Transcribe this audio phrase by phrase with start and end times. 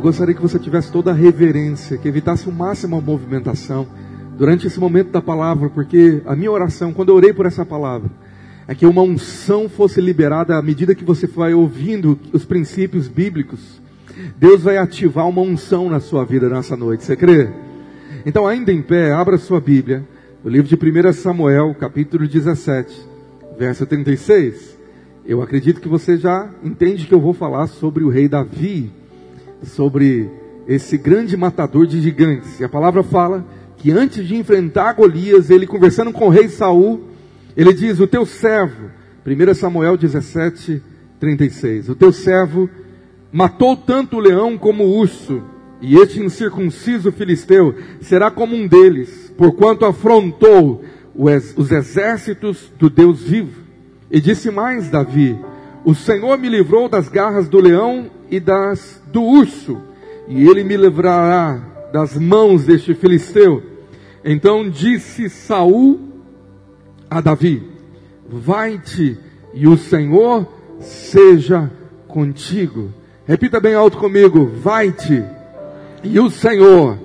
[0.00, 3.86] Eu gostaria que você tivesse toda a reverência, que evitasse o máximo a movimentação
[4.34, 8.10] durante esse momento da palavra, porque a minha oração, quando eu orei por essa palavra,
[8.66, 13.82] é que uma unção fosse liberada à medida que você vai ouvindo os princípios bíblicos.
[14.38, 17.50] Deus vai ativar uma unção na sua vida nessa noite, você crê?
[18.24, 20.02] Então, ainda em pé, abra sua Bíblia,
[20.42, 23.06] o livro de 1 Samuel, capítulo 17,
[23.58, 24.78] verso 36.
[25.26, 28.98] Eu acredito que você já entende que eu vou falar sobre o rei Davi,
[29.62, 30.30] sobre
[30.66, 32.60] esse grande matador de gigantes.
[32.60, 33.44] E a palavra fala
[33.76, 37.02] que antes de enfrentar Golias, ele conversando com o rei Saul,
[37.56, 38.90] ele diz: O teu servo,
[39.26, 40.82] 1 Samuel 17,
[41.18, 42.68] 36, o teu servo
[43.32, 45.42] matou tanto o leão como o urso,
[45.80, 50.84] e este incircunciso filisteu será como um deles, porquanto afrontou
[51.14, 53.60] os exércitos do Deus vivo.
[54.10, 55.38] E disse mais Davi:
[55.84, 59.78] O Senhor me livrou das garras do leão e das do urso,
[60.28, 61.60] e ele me livrará
[61.92, 63.62] das mãos deste filisteu.
[64.24, 66.00] Então disse Saul
[67.08, 67.62] a Davi:
[68.28, 69.18] Vai-te
[69.52, 70.46] e o Senhor
[70.80, 71.70] seja
[72.06, 72.92] contigo.
[73.26, 75.24] Repita bem alto comigo: Vai-te
[76.04, 76.98] e o Senhor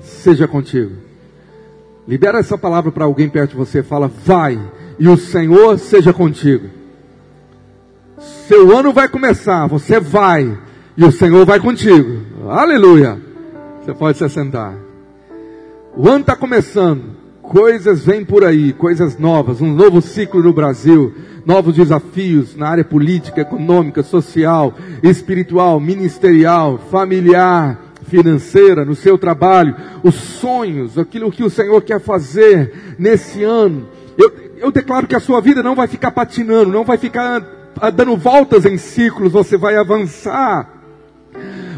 [0.00, 0.92] seja contigo.
[2.06, 3.82] Libera essa palavra para alguém perto de você.
[3.82, 4.60] Fala: Vai
[4.98, 6.68] e o Senhor seja contigo.
[8.18, 10.58] Seu ano vai começar, você vai
[10.98, 12.22] e o Senhor vai contigo.
[12.48, 13.16] Aleluia.
[13.80, 14.74] Você pode se assentar.
[15.96, 21.14] O ano está começando coisas vêm por aí, coisas novas, um novo ciclo no Brasil,
[21.46, 30.16] novos desafios na área política, econômica, social, espiritual, ministerial, familiar, financeira, no seu trabalho, os
[30.16, 33.86] sonhos, aquilo que o Senhor quer fazer nesse ano.
[34.18, 37.40] Eu, eu declaro que a sua vida não vai ficar patinando, não vai ficar
[37.94, 40.77] dando voltas em círculos, você vai avançar.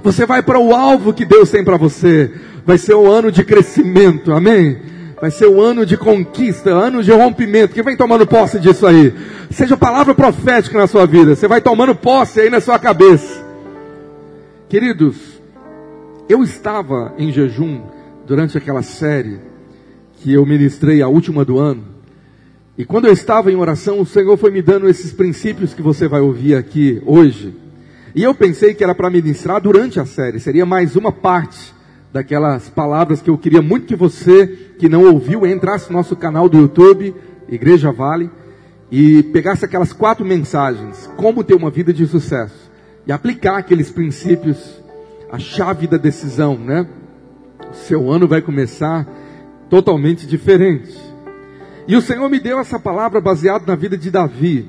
[0.03, 2.31] Você vai para o alvo que Deus tem para você.
[2.65, 4.79] Vai ser um ano de crescimento, amém?
[5.21, 7.75] Vai ser o ano de conquista, ano de rompimento.
[7.75, 9.13] Quem vem tomando posse disso aí?
[9.51, 11.35] Seja palavra profética na sua vida.
[11.37, 13.45] Você vai tomando posse aí na sua cabeça.
[14.69, 15.17] Queridos,
[16.29, 17.83] eu estava em jejum
[18.27, 19.41] durante aquela série
[20.17, 21.85] que eu ministrei a última do ano.
[22.79, 26.09] E quando eu estava em oração, o Senhor foi me dando esses princípios que você
[26.09, 27.55] vai ouvir aqui hoje.
[28.15, 31.75] E eu pensei que era para ministrar durante a série, seria mais uma parte
[32.13, 34.47] daquelas palavras que eu queria muito que você
[34.79, 37.15] que não ouviu entrasse no nosso canal do YouTube,
[37.49, 38.31] Igreja Vale,
[38.91, 42.71] e pegasse aquelas quatro mensagens, como ter uma vida de sucesso,
[43.07, 44.83] e aplicar aqueles princípios,
[45.31, 46.87] a chave da decisão, né?
[47.71, 49.07] O seu ano vai começar
[49.69, 50.99] totalmente diferente.
[51.87, 54.67] E o Senhor me deu essa palavra baseada na vida de Davi.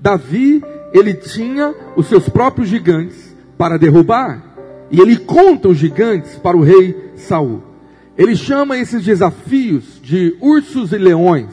[0.00, 0.62] Davi,
[0.94, 4.54] ele tinha os seus próprios gigantes para derrubar.
[4.92, 7.62] E ele conta os gigantes para o rei Saul.
[8.16, 11.52] Ele chama esses desafios de ursos e leões.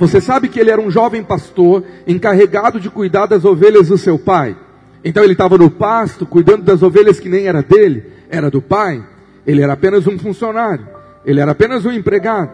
[0.00, 4.18] Você sabe que ele era um jovem pastor encarregado de cuidar das ovelhas do seu
[4.18, 4.56] pai.
[5.04, 9.00] Então ele estava no pasto cuidando das ovelhas que nem era dele, era do pai.
[9.46, 10.88] Ele era apenas um funcionário,
[11.24, 12.50] ele era apenas um empregado.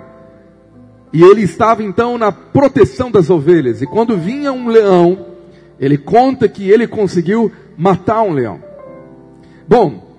[1.11, 3.81] E ele estava então na proteção das ovelhas.
[3.81, 5.32] E quando vinha um leão,
[5.83, 8.63] ele conta que ele conseguiu matar um leão.
[9.69, 10.17] Bom,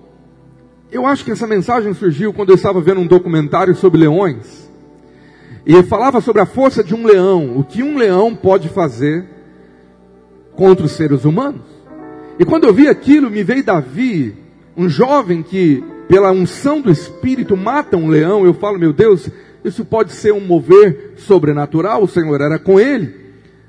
[0.92, 4.70] eu acho que essa mensagem surgiu quando eu estava vendo um documentário sobre leões.
[5.64, 9.24] E falava sobre a força de um leão, o que um leão pode fazer
[10.54, 11.62] contra os seres humanos.
[12.38, 14.36] E quando eu vi aquilo, me veio Davi,
[14.76, 18.44] um jovem que, pela unção do Espírito, mata um leão.
[18.44, 19.30] Eu falo, meu Deus,
[19.64, 22.02] isso pode ser um mover sobrenatural.
[22.02, 23.23] O Senhor era com ele.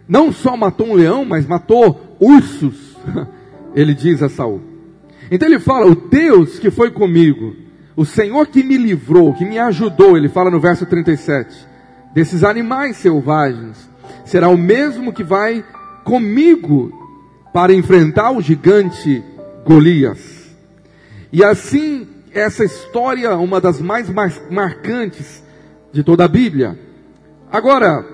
[0.08, 2.96] Não só matou um leão, mas matou ursos.
[3.76, 4.62] Ele diz a Saul.
[5.30, 7.56] Então ele fala: O Deus que foi comigo,
[7.96, 11.68] o Senhor que me livrou, que me ajudou, ele fala no verso 37,
[12.14, 13.90] desses animais selvagens,
[14.24, 15.66] será o mesmo que vai
[16.04, 16.92] comigo
[17.54, 19.24] para enfrentar o gigante
[19.66, 20.56] Golias.
[21.34, 24.09] E assim, essa história, uma das mais
[24.50, 25.44] marcantes
[25.91, 26.78] de toda a Bíblia.
[27.52, 28.06] Agora,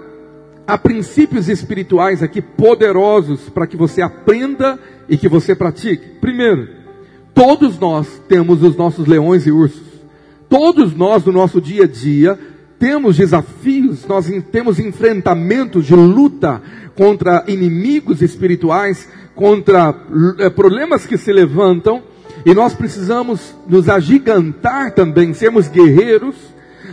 [0.73, 4.79] há princípios espirituais aqui poderosos para que você aprenda
[5.09, 6.19] e que você pratique.
[6.19, 6.81] Primeiro,
[7.33, 9.81] Todos nós temos os nossos leões e ursos.
[10.49, 12.37] Todos nós, no nosso dia a dia,
[12.77, 16.61] temos desafios, nós temos enfrentamentos de luta
[16.95, 19.95] contra inimigos espirituais, contra
[20.39, 22.03] é, problemas que se levantam,
[22.45, 26.35] e nós precisamos nos agigantar também, sermos guerreiros,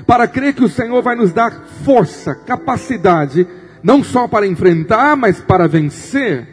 [0.07, 3.47] para crer que o Senhor vai nos dar força, capacidade,
[3.83, 6.47] não só para enfrentar, mas para vencer.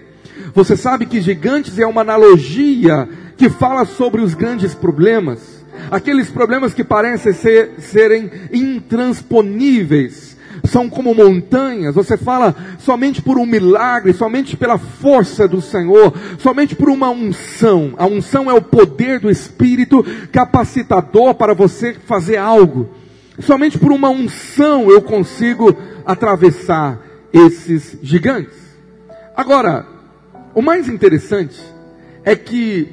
[0.54, 3.08] Você sabe que gigantes é uma analogia
[3.38, 11.14] que fala sobre os grandes problemas, aqueles problemas que parecem ser, serem intransponíveis, são como
[11.14, 11.94] montanhas.
[11.96, 17.94] Você fala somente por um milagre, somente pela força do Senhor, somente por uma unção.
[17.98, 22.90] A unção é o poder do Espírito capacitador para você fazer algo.
[23.40, 25.76] Somente por uma unção eu consigo
[26.06, 27.05] atravessar
[27.36, 28.56] esses gigantes.
[29.36, 29.86] Agora,
[30.54, 31.62] o mais interessante
[32.24, 32.88] é que,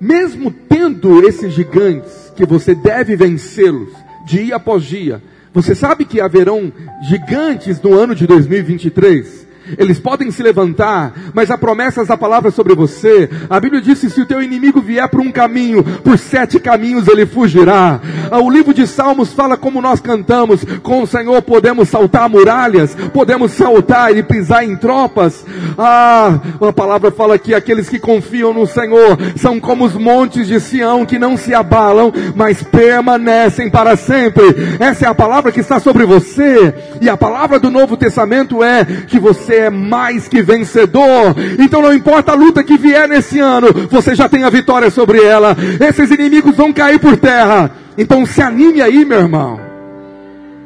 [0.00, 3.90] mesmo tendo esses gigantes, que você deve vencê-los
[4.24, 5.20] dia após dia,
[5.52, 6.72] você sabe que haverão
[7.08, 9.37] gigantes no ano de 2023?
[9.76, 13.28] Eles podem se levantar, mas há promessas da palavra sobre você.
[13.50, 17.26] A Bíblia diz se o teu inimigo vier por um caminho, por sete caminhos ele
[17.26, 18.00] fugirá.
[18.30, 22.94] Ah, o livro de Salmos fala como nós cantamos: com o Senhor podemos saltar muralhas,
[23.12, 25.44] podemos saltar e pisar em tropas.
[25.76, 30.60] Ah, a palavra fala que aqueles que confiam no Senhor são como os montes de
[30.60, 34.44] Sião que não se abalam, mas permanecem para sempre.
[34.78, 36.74] Essa é a palavra que está sobre você.
[37.00, 41.34] E a palavra do Novo Testamento é que você é mais que vencedor.
[41.58, 45.22] Então não importa a luta que vier nesse ano, você já tem a vitória sobre
[45.22, 45.56] ela.
[45.80, 47.70] Esses inimigos vão cair por terra.
[47.96, 49.60] Então se anime aí, meu irmão.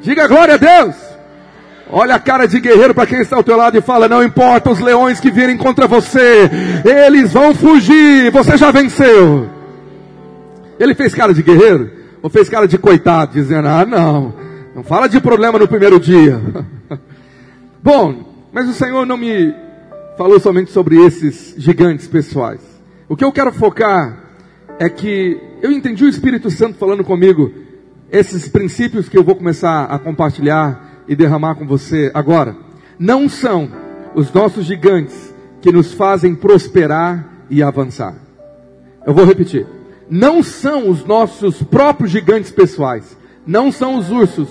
[0.01, 0.95] Diga glória a Deus.
[1.95, 4.71] Olha a cara de guerreiro para quem está ao teu lado e fala: Não importa
[4.71, 6.51] os leões que virem contra você,
[6.85, 8.31] eles vão fugir.
[8.31, 9.49] Você já venceu.
[10.81, 11.91] Ele fez cara de guerreiro
[12.23, 14.35] ou fez cara de coitado, dizendo: Ah, não,
[14.75, 16.41] não fala de problema no primeiro dia.
[17.85, 19.55] Bom, mas o Senhor não me
[20.17, 22.61] falou somente sobre esses gigantes pessoais.
[23.09, 24.23] O que eu quero focar
[24.79, 27.51] é que eu entendi o Espírito Santo falando comigo
[28.11, 32.55] esses princípios que eu vou começar a compartilhar e derramar com você agora.
[32.99, 33.71] Não são
[34.15, 38.15] os nossos gigantes que nos fazem prosperar e avançar.
[39.07, 39.67] Eu vou repetir.
[40.11, 43.17] Não são os nossos próprios gigantes pessoais.
[43.47, 44.49] Não são os ursos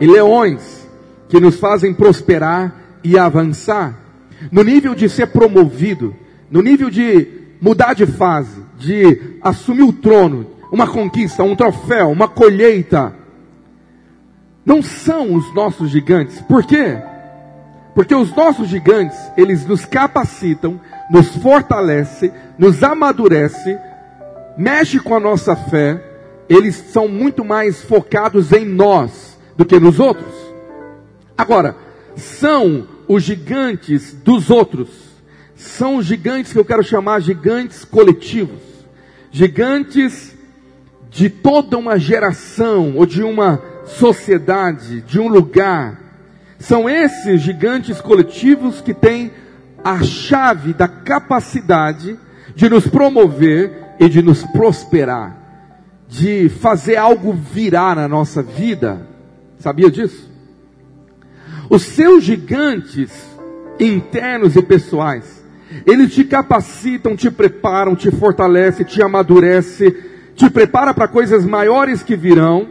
[0.00, 0.88] e leões
[1.28, 3.98] que nos fazem prosperar e avançar,
[4.50, 6.14] no nível de ser promovido,
[6.50, 7.28] no nível de
[7.60, 13.14] mudar de fase, de assumir o trono, uma conquista, um troféu, uma colheita,
[14.64, 16.40] não são os nossos gigantes.
[16.42, 16.98] Por quê?
[17.94, 20.80] Porque os nossos gigantes, eles nos capacitam,
[21.10, 23.76] nos fortalece, nos amadurece,
[24.56, 26.02] mexe com a nossa fé,
[26.48, 30.34] eles são muito mais focados em nós do que nos outros.
[31.36, 31.74] Agora,
[32.16, 34.88] são os gigantes dos outros.
[35.54, 38.60] São os gigantes que eu quero chamar gigantes coletivos.
[39.30, 40.36] Gigantes
[41.10, 46.00] de toda uma geração ou de uma sociedade, de um lugar.
[46.58, 49.32] São esses gigantes coletivos que têm
[49.82, 52.18] a chave da capacidade
[52.54, 55.36] de nos promover e de nos prosperar,
[56.08, 59.06] de fazer algo virar na nossa vida.
[59.58, 60.29] Sabia disso?
[61.70, 63.12] Os seus gigantes
[63.78, 65.40] internos e pessoais,
[65.86, 69.96] eles te capacitam, te preparam, te fortalecem, te amadurece,
[70.34, 72.68] te prepara para coisas maiores que virão,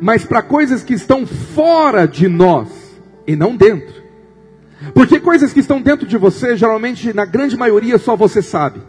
[0.00, 2.68] mas para coisas que estão fora de nós
[3.24, 4.02] e não dentro.
[4.92, 8.80] Porque coisas que estão dentro de você, geralmente, na grande maioria, só você sabe.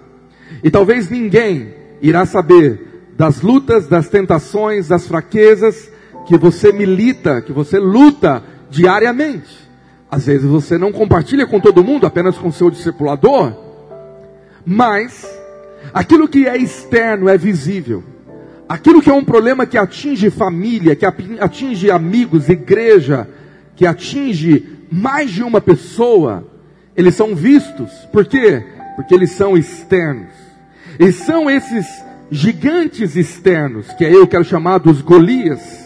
[0.63, 5.92] E talvez ninguém irá saber das lutas, das tentações, das fraquezas
[6.26, 8.42] que você milita, que você luta
[8.73, 9.63] diariamente.
[10.09, 13.53] Às vezes você não compartilha com todo mundo, apenas com seu discipulador,
[14.65, 15.27] mas
[15.94, 18.03] aquilo que é externo é visível.
[18.68, 23.27] Aquilo que é um problema que atinge família, que atinge amigos, igreja,
[23.75, 26.47] que atinge mais de uma pessoa,
[26.95, 27.92] eles são vistos.
[28.11, 28.63] Por quê?
[28.95, 30.31] Porque eles são externos.
[30.99, 31.85] E são esses
[32.31, 35.82] gigantes externos, que é eu quero chamar dos Golias,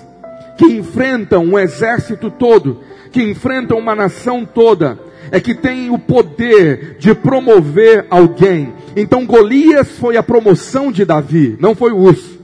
[0.58, 5.00] que enfrentam um exército todo, que enfrentam uma nação toda,
[5.32, 8.74] é que tem o poder de promover alguém.
[8.96, 12.37] Então Golias foi a promoção de Davi, não foi o urso.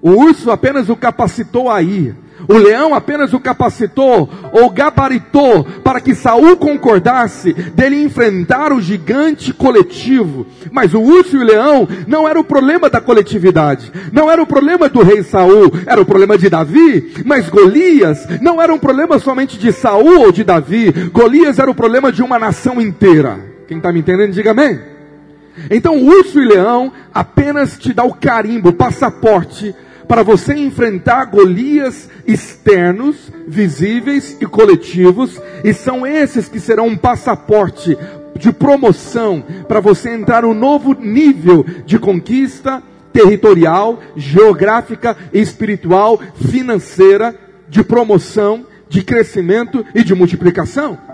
[0.00, 2.14] O urso apenas o capacitou a ir.
[2.46, 9.52] O leão apenas o capacitou ou gabaritou para que Saul concordasse dele enfrentar o gigante
[9.52, 10.46] coletivo.
[10.70, 14.46] Mas o urso e o leão não era o problema da coletividade, não era o
[14.46, 17.12] problema do rei Saul, era o problema de Davi.
[17.24, 21.74] Mas Golias não era um problema somente de Saul ou de Davi, Golias era o
[21.74, 23.38] problema de uma nação inteira.
[23.66, 24.78] Quem está me entendendo, diga amém.
[25.70, 29.74] Então o urso e leão apenas te dá o carimbo, o passaporte
[30.08, 37.96] para você enfrentar Golias externos, visíveis e coletivos, e são esses que serão um passaporte
[38.34, 47.34] de promoção, para você entrar num novo nível de conquista territorial, geográfica, espiritual, financeira,
[47.68, 51.07] de promoção, de crescimento e de multiplicação.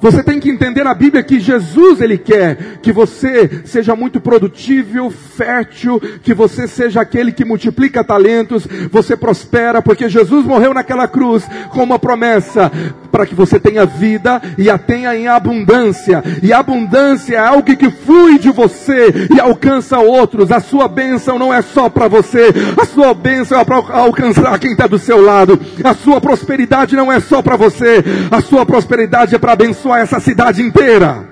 [0.00, 5.10] Você tem que entender na Bíblia que Jesus ele quer que você seja muito produtivo,
[5.10, 11.44] fértil, que você seja aquele que multiplica talentos, você prospera, porque Jesus morreu naquela cruz
[11.70, 12.70] com uma promessa
[13.10, 16.22] para que você tenha vida e a tenha em abundância.
[16.42, 20.52] E abundância é algo que flui de você e alcança outros.
[20.52, 24.72] A sua bênção não é só para você, a sua bênção é para alcançar quem
[24.72, 25.58] está do seu lado.
[25.82, 30.20] A sua prosperidade não é só para você, a sua prosperidade é para abençoar essa
[30.20, 31.28] cidade inteira.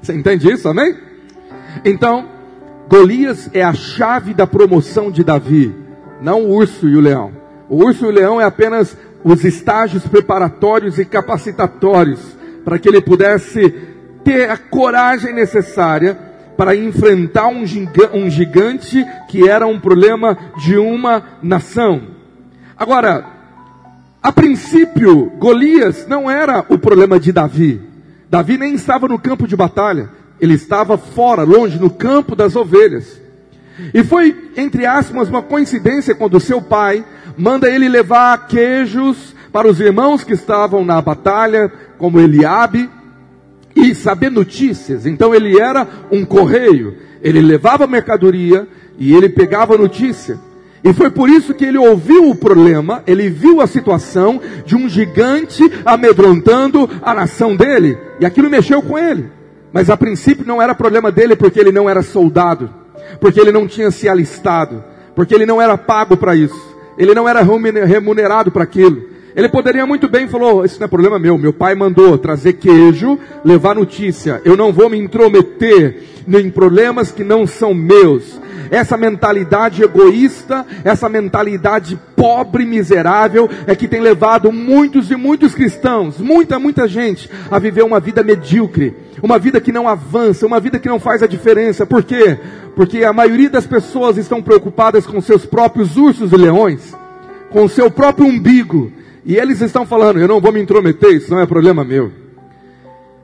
[0.00, 0.94] Você entende isso, amém?
[1.84, 2.26] Então,
[2.88, 5.74] Golias é a chave da promoção de Davi,
[6.20, 7.32] não o urso e o leão.
[7.68, 12.20] O urso e o leão é apenas os estágios preparatórios e capacitatórios
[12.64, 13.70] para que ele pudesse
[14.24, 16.18] ter a coragem necessária
[16.56, 22.02] para enfrentar um gigante que era um problema de uma nação.
[22.76, 23.24] Agora,
[24.22, 27.80] a princípio, Golias não era o problema de Davi.
[28.28, 33.20] Davi nem estava no campo de batalha, ele estava fora, longe, no campo das ovelhas.
[33.94, 37.04] E foi, entre aspas, uma coincidência quando seu pai
[37.36, 42.90] manda ele levar queijos para os irmãos que estavam na batalha, como Eliabe,
[43.74, 45.06] e saber notícias.
[45.06, 48.66] Então ele era um correio, ele levava mercadoria
[48.98, 50.38] e ele pegava notícia.
[50.82, 54.88] E foi por isso que ele ouviu o problema, ele viu a situação de um
[54.88, 59.28] gigante amedrontando a nação dele, e aquilo mexeu com ele.
[59.72, 62.70] Mas a princípio não era problema dele porque ele não era soldado,
[63.20, 67.28] porque ele não tinha se alistado, porque ele não era pago para isso, ele não
[67.28, 69.16] era remunerado para aquilo.
[69.34, 73.18] Ele poderia muito bem falou, isso não é problema meu, meu pai mandou trazer queijo,
[73.44, 74.40] levar notícia.
[74.44, 81.08] Eu não vou me intrometer em problemas que não são meus essa mentalidade egoísta, essa
[81.08, 87.58] mentalidade pobre, miserável, é que tem levado muitos e muitos cristãos, muita, muita gente, a
[87.58, 91.26] viver uma vida medíocre, uma vida que não avança, uma vida que não faz a
[91.26, 91.86] diferença.
[91.86, 92.38] Por quê?
[92.74, 96.94] Porque a maioria das pessoas estão preocupadas com seus próprios ursos e leões,
[97.50, 98.92] com seu próprio umbigo,
[99.24, 102.12] e eles estão falando: eu não vou me intrometer, isso não é problema meu.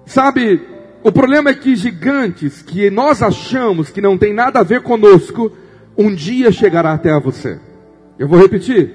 [0.05, 0.61] Sabe,
[1.03, 5.51] o problema é que gigantes que nós achamos que não tem nada a ver conosco,
[5.97, 7.59] um dia chegará até a você.
[8.19, 8.95] Eu vou repetir.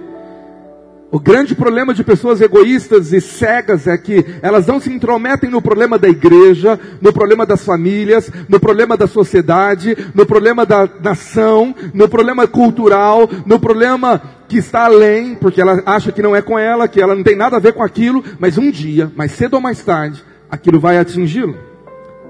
[1.09, 5.61] O grande problema de pessoas egoístas e cegas é que elas não se intrometem no
[5.61, 11.73] problema da igreja, no problema das famílias, no problema da sociedade, no problema da nação,
[11.93, 16.59] no problema cultural, no problema que está além, porque ela acha que não é com
[16.59, 19.53] ela, que ela não tem nada a ver com aquilo, mas um dia, mais cedo
[19.53, 21.55] ou mais tarde, aquilo vai atingi-lo.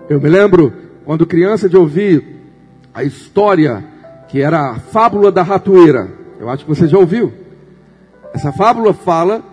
[0.09, 0.71] Eu me lembro,
[1.03, 2.23] quando criança, de ouvir
[2.93, 3.83] a história
[4.29, 6.07] que era a fábula da ratoeira.
[6.39, 7.33] Eu acho que você já ouviu.
[8.33, 9.43] Essa fábula fala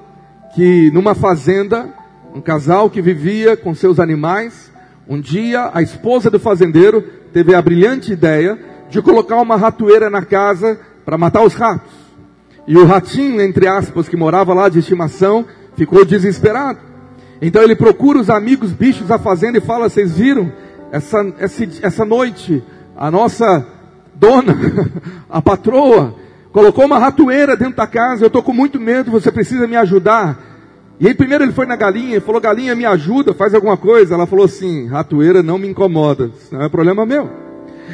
[0.55, 1.89] que numa fazenda,
[2.33, 4.71] um casal que vivia com seus animais,
[5.09, 8.57] um dia a esposa do fazendeiro teve a brilhante ideia
[8.89, 11.93] de colocar uma ratoeira na casa para matar os ratos.
[12.65, 15.45] E o ratinho, entre aspas, que morava lá de estimação,
[15.77, 16.94] ficou desesperado.
[17.41, 20.53] Então ele procura os amigos bichos da fazenda e fala: Vocês viram?
[20.93, 22.63] Essa, essa, essa noite,
[22.97, 23.67] a nossa
[24.15, 24.57] dona,
[25.29, 26.15] a patroa,
[26.53, 28.25] colocou uma ratoeira dentro da casa.
[28.25, 30.39] Eu estou com muito medo, você precisa me ajudar.
[31.01, 34.15] E aí, primeiro ele foi na galinha e falou: Galinha, me ajuda, faz alguma coisa.
[34.15, 37.29] Ela falou assim: Ratoeira não me incomoda, isso não é problema meu.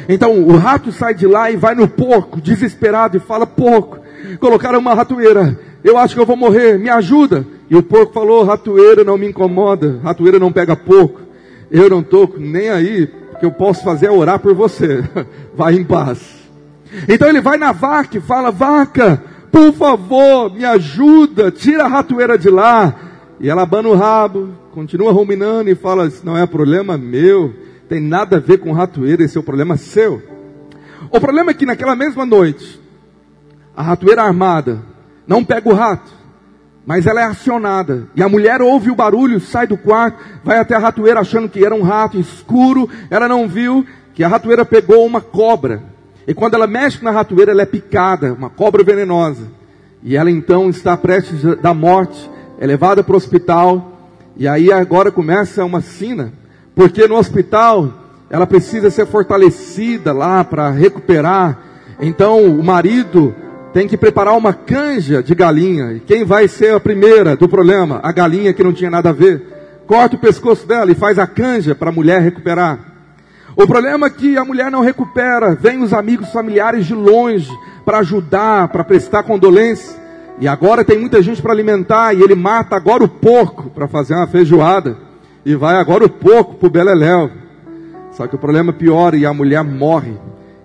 [0.07, 3.99] Então o rato sai de lá e vai no porco, desesperado, e fala: Porco,
[4.39, 7.45] colocaram uma ratoeira, eu acho que eu vou morrer, me ajuda.
[7.69, 11.21] E o porco falou: ratoeira não me incomoda, ratoeira não pega porco.
[11.69, 15.03] Eu não estou nem aí, o que eu posso fazer é orar por você.
[15.55, 16.41] vai em paz.
[17.07, 22.37] Então ele vai na vaca e fala: vaca, por favor, me ajuda, tira a ratoeira
[22.37, 22.93] de lá.
[23.39, 27.53] E ela abana o rabo, continua ruminando e fala: Isso não é problema meu,
[27.89, 30.21] tem nada a ver com ratoeira, esse é o problema seu.
[31.09, 32.79] O problema é que naquela mesma noite,
[33.75, 34.90] a ratoeira armada
[35.27, 36.11] não pega o rato,
[36.85, 38.07] mas ela é acionada.
[38.15, 41.63] E a mulher ouve o barulho, sai do quarto, vai até a ratoeira achando que
[41.63, 42.89] era um rato escuro.
[43.09, 45.83] Ela não viu que a ratoeira pegou uma cobra.
[46.27, 49.47] E quando ela mexe na ratoeira, ela é picada, uma cobra venenosa.
[50.03, 53.91] E ela então está prestes da morte, é levada para o hospital.
[54.35, 56.33] E aí agora começa uma sina,
[56.75, 57.93] porque no hospital
[58.29, 61.59] ela precisa ser fortalecida lá para recuperar.
[61.99, 63.35] Então o marido
[63.73, 65.93] tem que preparar uma canja de galinha.
[65.93, 67.99] E quem vai ser a primeira do problema?
[68.03, 69.47] A galinha que não tinha nada a ver.
[69.87, 72.79] corta o pescoço dela e faz a canja para a mulher recuperar.
[73.55, 77.51] O problema é que a mulher não recupera, vem os amigos familiares de longe
[77.83, 79.99] para ajudar, para prestar condolência.
[80.39, 84.15] E agora tem muita gente para alimentar e ele mata agora o porco para fazer
[84.15, 84.97] uma feijoada.
[85.45, 87.29] E vai agora o porco para o beleléu.
[88.11, 90.13] Só que o problema é pior e a mulher morre.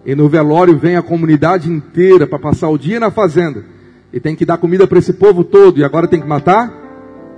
[0.06, 3.64] E no velório vem a comunidade inteira para passar o dia na fazenda.
[4.12, 5.80] E tem que dar comida para esse povo todo.
[5.80, 6.72] E agora tem que matar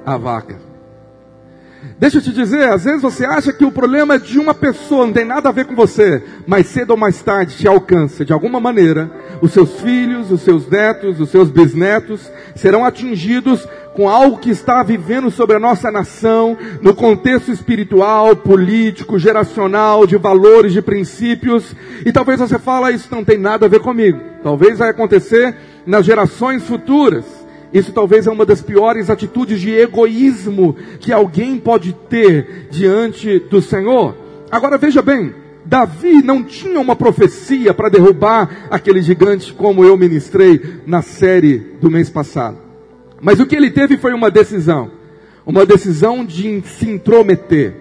[0.05, 0.69] a vaca.
[1.99, 5.07] Deixa eu te dizer, às vezes você acha que o problema é de uma pessoa,
[5.07, 8.33] não tem nada a ver com você, mas cedo ou mais tarde te alcança de
[8.33, 9.11] alguma maneira.
[9.41, 14.83] Os seus filhos, os seus netos, os seus bisnetos serão atingidos com algo que está
[14.83, 21.75] vivendo sobre a nossa nação, no contexto espiritual, político, geracional, de valores, de princípios.
[22.05, 24.21] E talvez você fale, isso não tem nada a ver comigo.
[24.43, 25.55] Talvez vai acontecer
[25.85, 27.25] nas gerações futuras.
[27.73, 33.61] Isso talvez é uma das piores atitudes de egoísmo que alguém pode ter diante do
[33.61, 34.17] Senhor.
[34.51, 35.35] Agora veja bem,
[35.69, 41.91] Davi não tinha uma profecia para derrubar aquele gigante como eu ministrei na série do
[41.91, 42.57] mês passado.
[43.21, 44.91] Mas o que ele teve foi uma decisão.
[45.45, 47.75] Uma decisão de se intrometer.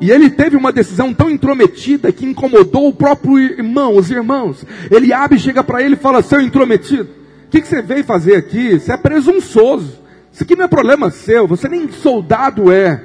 [0.00, 4.64] E ele teve uma decisão tão intrometida que incomodou o próprio irmão, os irmãos.
[4.90, 7.10] Eliabe chega para ele e fala, seu intrometido,
[7.46, 8.80] o que, que você veio fazer aqui?
[8.80, 10.00] Você é presunçoso.
[10.32, 11.46] Isso aqui não é problema seu.
[11.46, 13.02] Você nem soldado é.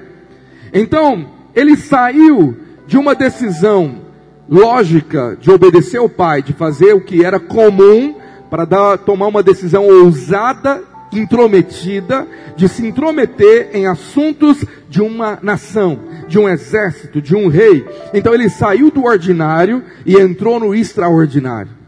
[0.74, 2.56] Então, ele saiu
[2.88, 4.05] de uma decisão
[4.50, 8.16] lógica de obedecer ao pai, de fazer o que era comum,
[8.50, 16.00] para dar, tomar uma decisão ousada, intrometida, de se intrometer em assuntos de uma nação,
[16.28, 17.86] de um exército, de um rei.
[18.14, 21.86] Então ele saiu do ordinário e entrou no extraordinário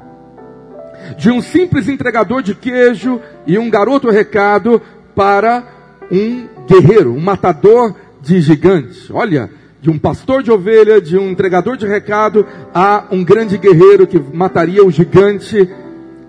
[1.18, 4.82] de um simples entregador de queijo e um garoto recado
[5.16, 5.64] para
[6.12, 9.10] um guerreiro, um matador de gigantes.
[9.12, 9.50] Olha,
[9.80, 14.20] de um pastor de ovelha, de um entregador de recado, a um grande guerreiro que
[14.20, 15.70] mataria o gigante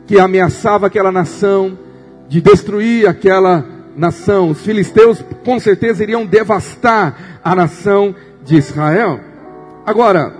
[0.06, 1.78] que ameaçava aquela nação,
[2.28, 3.64] de destruir aquela
[3.96, 4.50] nação.
[4.50, 9.20] Os filisteus com certeza iriam devastar a nação de Israel.
[9.84, 10.32] Agora,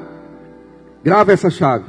[1.05, 1.85] grava essa chave.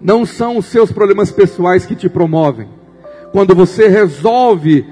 [0.00, 2.68] Não são os seus problemas pessoais que te promovem.
[3.32, 4.86] Quando você resolve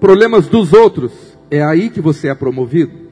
[0.00, 1.12] problemas dos outros,
[1.50, 3.07] é aí que você é promovido.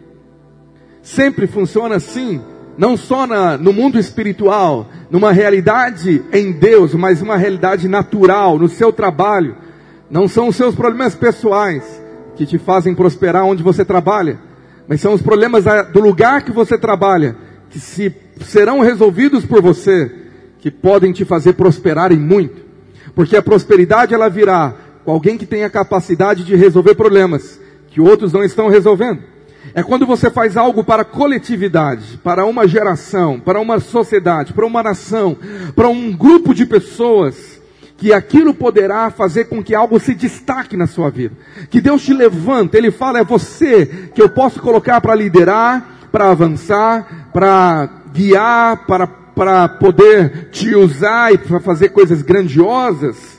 [1.06, 2.40] Sempre funciona assim,
[2.76, 8.68] não só na, no mundo espiritual, numa realidade em Deus, mas uma realidade natural, no
[8.68, 9.54] seu trabalho.
[10.10, 12.02] Não são os seus problemas pessoais
[12.34, 14.40] que te fazem prosperar onde você trabalha,
[14.88, 17.36] mas são os problemas do lugar que você trabalha
[17.70, 20.10] que se serão resolvidos por você
[20.58, 22.62] que podem te fazer prosperar em muito.
[23.14, 28.00] Porque a prosperidade ela virá com alguém que tem a capacidade de resolver problemas que
[28.00, 29.35] outros não estão resolvendo.
[29.74, 34.66] É quando você faz algo para a coletividade, para uma geração, para uma sociedade, para
[34.66, 35.36] uma nação,
[35.74, 37.60] para um grupo de pessoas,
[37.96, 41.34] que aquilo poderá fazer com que algo se destaque na sua vida.
[41.70, 46.30] Que Deus te levanta, Ele fala, é você que eu posso colocar para liderar, para
[46.30, 53.35] avançar, para guiar, para para poder te usar e para fazer coisas grandiosas.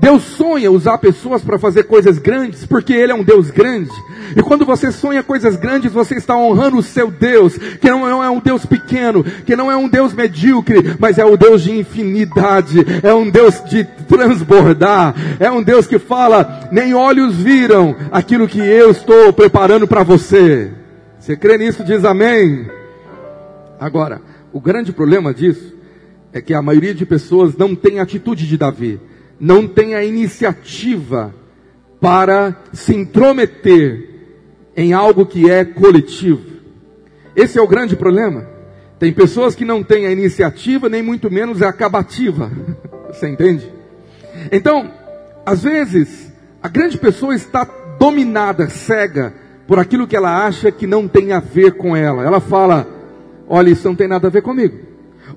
[0.00, 3.90] Deus sonha usar pessoas para fazer coisas grandes, porque Ele é um Deus grande.
[4.36, 8.28] E quando você sonha coisas grandes, você está honrando o seu Deus, que não é
[8.28, 12.84] um Deus pequeno, que não é um Deus medíocre, mas é o Deus de infinidade,
[13.02, 18.60] é um Deus de transbordar, é um Deus que fala: nem olhos viram aquilo que
[18.60, 20.70] eu estou preparando para você.
[21.18, 21.84] Você crê nisso?
[21.84, 22.66] Diz amém.
[23.78, 24.20] Agora,
[24.52, 25.74] o grande problema disso
[26.32, 29.00] é que a maioria de pessoas não tem atitude de Davi,
[29.38, 31.34] não tem a iniciativa
[32.00, 34.08] para se intrometer
[34.76, 36.56] em algo que é coletivo.
[37.34, 38.46] Esse é o grande problema.
[38.98, 42.50] Tem pessoas que não têm a iniciativa, nem muito menos a acabativa.
[43.08, 43.70] Você entende?
[44.50, 44.90] Então,
[45.44, 47.68] às vezes, a grande pessoa está
[47.98, 49.34] dominada, cega,
[49.66, 52.24] por aquilo que ela acha que não tem a ver com ela.
[52.24, 52.96] Ela fala,
[53.48, 54.76] Olha, isso não tem nada a ver comigo.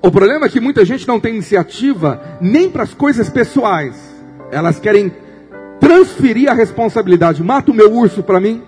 [0.02, 3.96] O problema é que muita gente não tem iniciativa nem para as coisas pessoais.
[4.50, 5.12] Elas querem
[5.78, 7.42] transferir a responsabilidade.
[7.42, 8.62] Mata o meu urso para mim,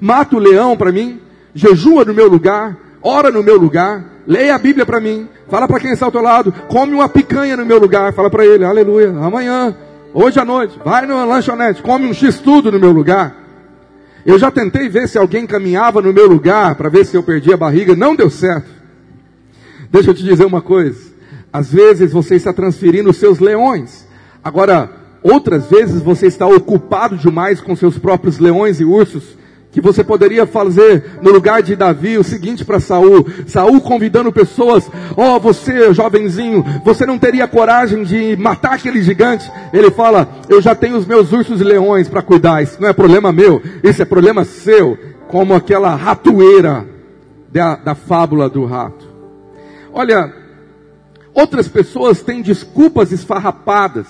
[0.00, 1.20] mata o leão para mim,
[1.54, 5.78] jejua no meu lugar, ora no meu lugar, leia a Bíblia para mim, fala para
[5.78, 9.10] quem está ao teu lado, come uma picanha no meu lugar, fala para ele, aleluia,
[9.10, 9.76] amanhã,
[10.12, 13.36] hoje à noite, vai na lanchonete, come um X tudo no meu lugar.
[14.26, 17.54] Eu já tentei ver se alguém caminhava no meu lugar para ver se eu perdia
[17.54, 18.81] a barriga, não deu certo.
[19.92, 21.12] Deixa eu te dizer uma coisa.
[21.52, 24.08] Às vezes você está transferindo os seus leões.
[24.42, 24.90] Agora,
[25.22, 29.36] outras vezes você está ocupado demais com seus próprios leões e ursos
[29.70, 34.90] que você poderia fazer no lugar de Davi o seguinte para Saul, Saul convidando pessoas,
[35.16, 39.50] ó oh, você jovenzinho, você não teria coragem de matar aquele gigante?
[39.72, 42.92] Ele fala, eu já tenho os meus ursos e leões para cuidar, isso não é
[42.92, 46.86] problema meu, isso é problema seu, como aquela ratoeira
[47.50, 49.11] da, da fábula do rato.
[49.92, 50.32] Olha,
[51.34, 54.06] outras pessoas têm desculpas esfarrapadas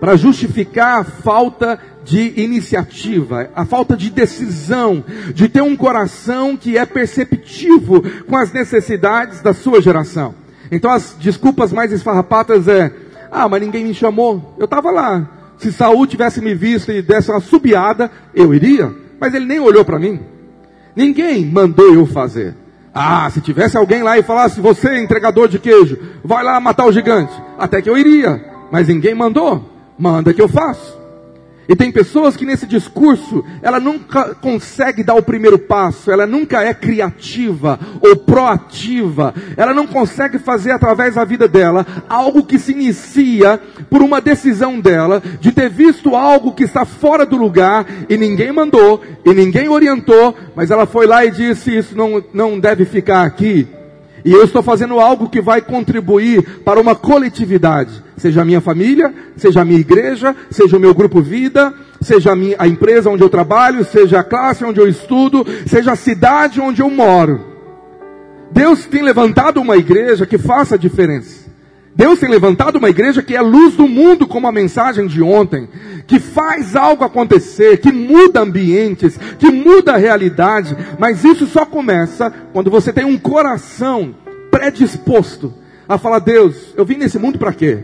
[0.00, 6.78] para justificar a falta de iniciativa, a falta de decisão, de ter um coração que
[6.78, 10.34] é perceptivo com as necessidades da sua geração.
[10.70, 12.92] Então as desculpas mais esfarrapadas é:
[13.30, 15.28] ah, mas ninguém me chamou, eu estava lá.
[15.58, 19.84] Se Saul tivesse me visto e desse uma subiada, eu iria, mas ele nem olhou
[19.84, 20.20] para mim.
[20.94, 22.54] Ninguém mandou eu fazer.
[22.98, 26.86] Ah, se tivesse alguém lá e falasse, você é entregador de queijo, vai lá matar
[26.86, 29.70] o gigante, até que eu iria, mas ninguém mandou.
[29.98, 30.98] Manda que eu faço.
[31.68, 36.62] E tem pessoas que nesse discurso, ela nunca consegue dar o primeiro passo, ela nunca
[36.62, 42.72] é criativa ou proativa, ela não consegue fazer através da vida dela algo que se
[42.72, 48.16] inicia por uma decisão dela de ter visto algo que está fora do lugar e
[48.16, 52.84] ninguém mandou e ninguém orientou, mas ela foi lá e disse: Isso não, não deve
[52.84, 53.66] ficar aqui.
[54.26, 58.02] E eu estou fazendo algo que vai contribuir para uma coletividade.
[58.16, 62.36] Seja a minha família, seja a minha igreja, seja o meu grupo vida, seja a,
[62.36, 66.60] minha, a empresa onde eu trabalho, seja a classe onde eu estudo, seja a cidade
[66.60, 67.40] onde eu moro.
[68.50, 71.45] Deus tem levantado uma igreja que faça a diferença.
[71.96, 75.66] Deus tem levantado uma igreja que é luz do mundo, como a mensagem de ontem,
[76.06, 82.30] que faz algo acontecer, que muda ambientes, que muda a realidade, mas isso só começa
[82.52, 84.14] quando você tem um coração
[84.50, 85.54] predisposto
[85.88, 87.78] a falar: Deus, eu vim nesse mundo para quê?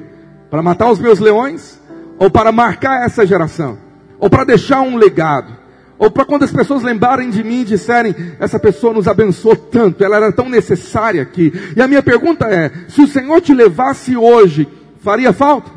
[0.50, 1.80] Para matar os meus leões?
[2.18, 3.78] Ou para marcar essa geração?
[4.20, 5.61] Ou para deixar um legado?
[6.02, 10.02] Ou para quando as pessoas lembrarem de mim e disserem, essa pessoa nos abençoou tanto,
[10.02, 11.52] ela era tão necessária aqui.
[11.76, 14.66] E a minha pergunta é: se o Senhor te levasse hoje,
[14.98, 15.70] faria falta?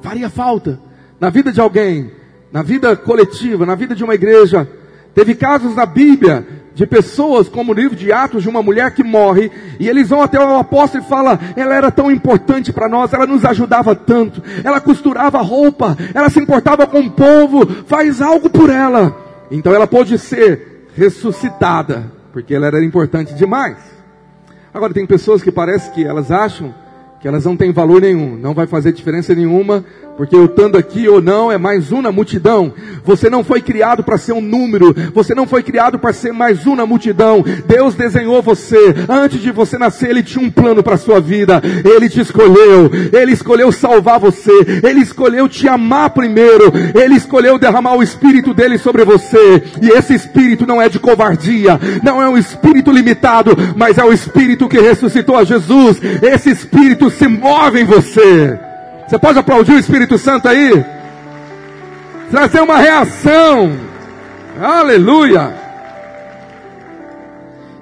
[0.00, 0.78] Faria falta
[1.18, 2.12] na vida de alguém,
[2.52, 4.70] na vida coletiva, na vida de uma igreja.
[5.12, 9.02] Teve casos na Bíblia de pessoas, como o livro de Atos, de uma mulher que
[9.02, 13.14] morre, e eles vão até o apóstolo e falam, ela era tão importante para nós,
[13.14, 18.50] ela nos ajudava tanto, ela costurava roupa, ela se importava com o povo, faz algo
[18.50, 19.16] por ela.
[19.50, 23.78] Então ela pôde ser ressuscitada, porque ela era importante demais.
[24.74, 26.74] Agora tem pessoas que parece que elas acham
[27.22, 29.82] que elas não têm valor nenhum, não vai fazer diferença nenhuma,
[30.16, 32.72] porque eu estando aqui ou não é mais um na multidão.
[33.04, 34.94] Você não foi criado para ser um número.
[35.14, 37.44] Você não foi criado para ser mais um na multidão.
[37.66, 38.94] Deus desenhou você.
[39.08, 41.62] Antes de você nascer, Ele tinha um plano para a sua vida.
[41.84, 42.90] Ele te escolheu.
[43.12, 44.80] Ele escolheu salvar você.
[44.82, 46.72] Ele escolheu te amar primeiro.
[46.94, 49.62] Ele escolheu derramar o Espírito dele sobre você.
[49.82, 51.78] E esse Espírito não é de covardia.
[52.02, 53.56] Não é um Espírito limitado.
[53.76, 56.00] Mas é o Espírito que ressuscitou a Jesus.
[56.22, 58.58] Esse Espírito se move em você.
[59.06, 60.84] Você pode aplaudir o Espírito Santo aí?
[62.28, 63.72] Trazer uma reação.
[64.60, 65.54] Aleluia.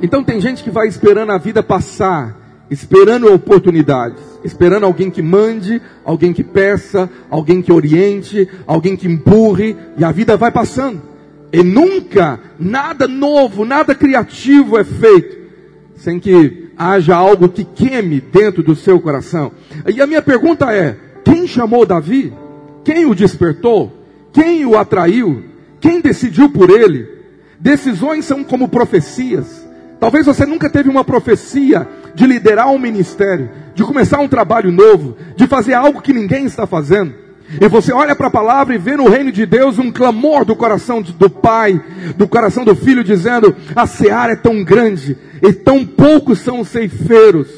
[0.02, 2.36] Então tem gente que vai esperando a vida passar,
[2.70, 9.76] esperando oportunidades, esperando alguém que mande, alguém que peça, alguém que oriente, alguém que empurre,
[9.96, 11.00] e a vida vai passando.
[11.50, 15.44] E nunca nada novo, nada criativo é feito
[15.96, 19.52] sem que haja algo que queime dentro do seu coração.
[19.86, 20.96] E a minha pergunta é:
[21.44, 22.32] quem chamou Davi?
[22.82, 23.92] Quem o despertou?
[24.32, 25.44] Quem o atraiu?
[25.78, 27.06] Quem decidiu por ele?
[27.60, 29.68] Decisões são como profecias.
[30.00, 35.18] Talvez você nunca teve uma profecia de liderar um ministério, de começar um trabalho novo,
[35.36, 37.12] de fazer algo que ninguém está fazendo.
[37.60, 40.56] E você olha para a palavra e vê no reino de Deus um clamor do
[40.56, 41.78] coração do pai,
[42.16, 46.68] do coração do filho, dizendo: A seara é tão grande e tão poucos são os
[46.68, 47.48] ceifeiros.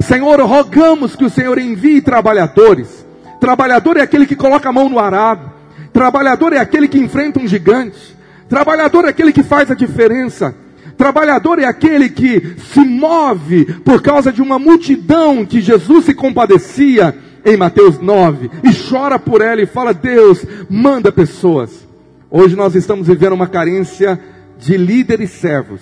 [0.00, 3.01] Senhor, rogamos que o Senhor envie trabalhadores.
[3.42, 5.50] Trabalhador é aquele que coloca a mão no arado.
[5.92, 8.16] Trabalhador é aquele que enfrenta um gigante.
[8.48, 10.54] Trabalhador é aquele que faz a diferença.
[10.96, 17.16] Trabalhador é aquele que se move por causa de uma multidão que Jesus se compadecia
[17.44, 21.84] em Mateus 9 e chora por ela e fala: Deus, manda pessoas.
[22.30, 24.20] Hoje nós estamos vivendo uma carência
[24.56, 25.80] de líderes servos,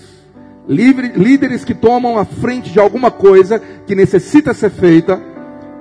[0.67, 5.21] líderes que tomam a frente de alguma coisa que necessita ser feita,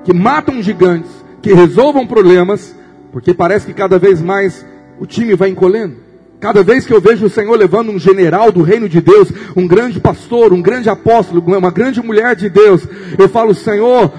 [0.04, 2.76] que matam gigantes, que resolvam problemas,
[3.12, 4.66] porque parece que cada vez mais
[5.00, 5.96] o time vai encolhendo.
[6.40, 9.68] Cada vez que eu vejo o Senhor levando um general do reino de Deus, um
[9.68, 14.12] grande pastor, um grande apóstolo, uma grande mulher de Deus, eu falo, Senhor,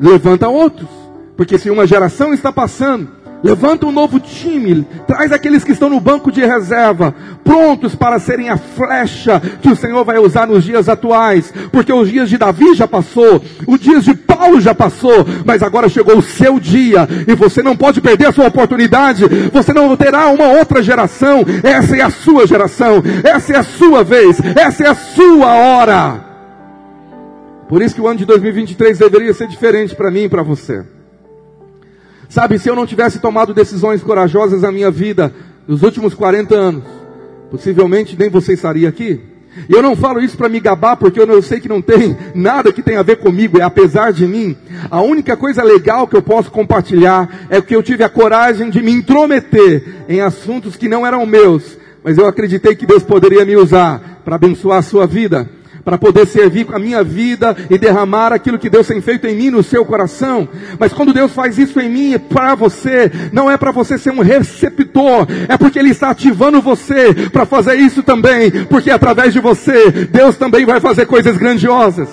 [0.00, 0.88] levanta outros.
[1.36, 3.08] Porque se uma geração está passando
[3.42, 8.48] Levanta um novo time, traz aqueles que estão no banco de reserva, prontos para serem
[8.48, 12.74] a flecha que o Senhor vai usar nos dias atuais, porque os dias de Davi
[12.74, 17.34] já passou, os dias de Paulo já passou, mas agora chegou o seu dia e
[17.34, 19.24] você não pode perder a sua oportunidade.
[19.52, 21.44] Você não terá uma outra geração.
[21.62, 26.24] Essa é a sua geração, essa é a sua vez, essa é a sua hora.
[27.68, 30.84] Por isso que o ano de 2023 deveria ser diferente para mim e para você.
[32.28, 35.32] Sabe, se eu não tivesse tomado decisões corajosas na minha vida
[35.66, 36.84] nos últimos 40 anos,
[37.50, 39.35] possivelmente nem você estaria aqui.
[39.68, 41.80] E eu não falo isso para me gabar, porque eu, não, eu sei que não
[41.80, 44.56] tem nada que tenha a ver comigo, é apesar de mim.
[44.90, 48.82] A única coisa legal que eu posso compartilhar é que eu tive a coragem de
[48.82, 53.56] me intrometer em assuntos que não eram meus, mas eu acreditei que Deus poderia me
[53.56, 55.48] usar para abençoar a sua vida
[55.86, 59.36] para poder servir com a minha vida e derramar aquilo que Deus tem feito em
[59.36, 60.48] mim no seu coração.
[60.80, 64.10] Mas quando Deus faz isso em mim, é para você, não é para você ser
[64.10, 69.38] um receptor, é porque Ele está ativando você para fazer isso também, porque através de
[69.38, 72.08] você, Deus também vai fazer coisas grandiosas.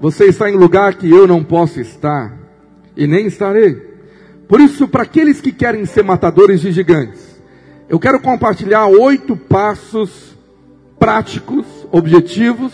[0.00, 2.32] Você está em lugar que eu não posso estar
[2.96, 3.76] e nem estarei.
[4.48, 7.20] Por isso, para aqueles que querem ser matadores de gigantes,
[7.90, 10.33] eu quero compartilhar oito passos
[10.98, 12.72] práticos, objetivos,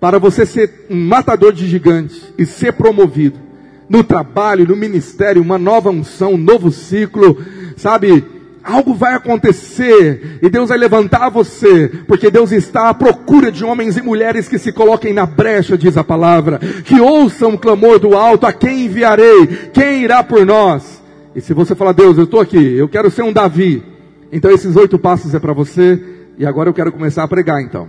[0.00, 3.48] para você ser um matador de gigantes e ser promovido
[3.88, 7.38] no trabalho, no ministério, uma nova unção, um novo ciclo,
[7.76, 8.24] sabe?
[8.62, 13.96] Algo vai acontecer e Deus vai levantar você, porque Deus está à procura de homens
[13.96, 18.14] e mulheres que se coloquem na brecha, diz a palavra, que ouçam o clamor do
[18.14, 19.46] alto: a quem enviarei?
[19.72, 21.02] Quem irá por nós?
[21.34, 23.82] E se você falar, Deus, eu estou aqui, eu quero ser um Davi,
[24.30, 27.88] então esses oito passos é para você e agora eu quero começar a pregar então.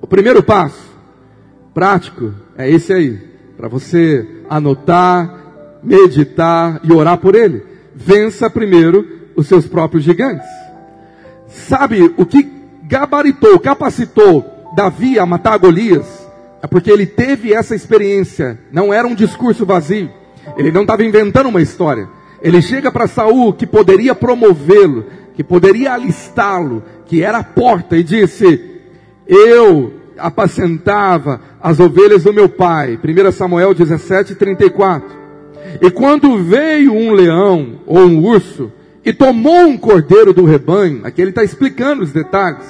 [0.00, 0.82] O primeiro passo,
[1.74, 3.18] prático, é esse aí.
[3.56, 7.62] Para você anotar, meditar e orar por ele.
[7.94, 10.48] Vença primeiro os seus próprios gigantes.
[11.46, 12.50] Sabe o que
[12.82, 16.26] gabaritou, capacitou Davi a matar Golias?
[16.62, 18.58] É porque ele teve essa experiência.
[18.72, 20.10] Não era um discurso vazio.
[20.56, 22.08] Ele não estava inventando uma história.
[22.40, 28.02] Ele chega para Saul que poderia promovê-lo, que poderia alistá-lo, que era a porta, e
[28.02, 28.60] disse:
[29.26, 32.98] Eu apacentava as ovelhas do meu pai.
[33.02, 35.24] 1 Samuel 17, 34.
[35.80, 38.72] E quando veio um leão ou um urso
[39.04, 42.66] e tomou um cordeiro do rebanho, aqui ele está explicando os detalhes.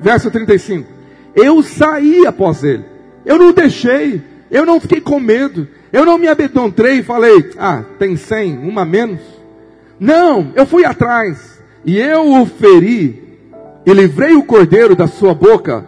[0.00, 0.88] Verso 35.
[1.34, 2.84] Eu saí após ele.
[3.24, 4.22] Eu não deixei.
[4.50, 5.68] Eu não fiquei com medo.
[5.92, 9.20] Eu não me amedrontei e falei, ah, tem cem, uma menos.
[9.98, 11.60] Não, eu fui atrás.
[11.84, 13.29] E eu o feri
[13.84, 15.86] e livrei o cordeiro da sua boca,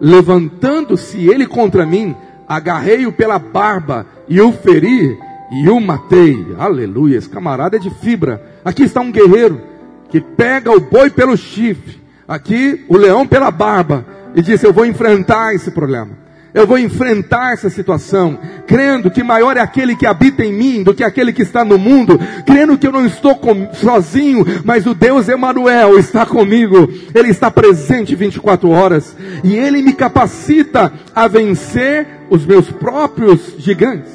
[0.00, 2.14] levantando-se ele contra mim,
[2.48, 5.18] agarrei-o pela barba e o feri
[5.50, 6.46] e o matei.
[6.58, 8.42] Aleluia, esse camarada é de fibra.
[8.64, 9.60] Aqui está um guerreiro
[10.08, 14.84] que pega o boi pelo chifre, aqui o leão pela barba e diz: Eu vou
[14.84, 16.29] enfrentar esse problema.
[16.52, 20.92] Eu vou enfrentar essa situação, crendo que maior é aquele que habita em mim do
[20.92, 24.94] que aquele que está no mundo, crendo que eu não estou com, sozinho, mas o
[24.94, 26.88] Deus Emanuel está comigo.
[27.14, 34.12] Ele está presente 24 horas e ele me capacita a vencer os meus próprios gigantes.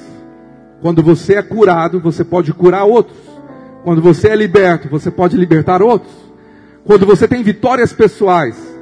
[0.81, 3.17] Quando você é curado, você pode curar outros.
[3.83, 6.13] Quando você é liberto, você pode libertar outros.
[6.83, 8.74] Quando você tem vitórias pessoais,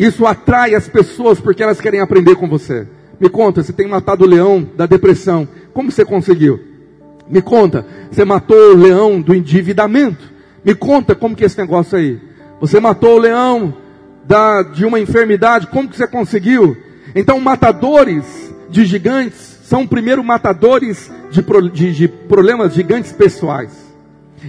[0.00, 2.88] isso atrai as pessoas porque elas querem aprender com você.
[3.20, 5.46] Me conta, você tem matado o leão da depressão.
[5.74, 6.58] Como você conseguiu?
[7.28, 10.32] Me conta, você matou o leão do endividamento.
[10.64, 12.18] Me conta como que é esse negócio aí.
[12.62, 13.76] Você matou o leão
[14.26, 15.66] da, de uma enfermidade.
[15.66, 16.74] Como que você conseguiu?
[17.14, 23.89] Então, matadores de gigantes são primeiro matadores de, de, de problemas gigantes pessoais.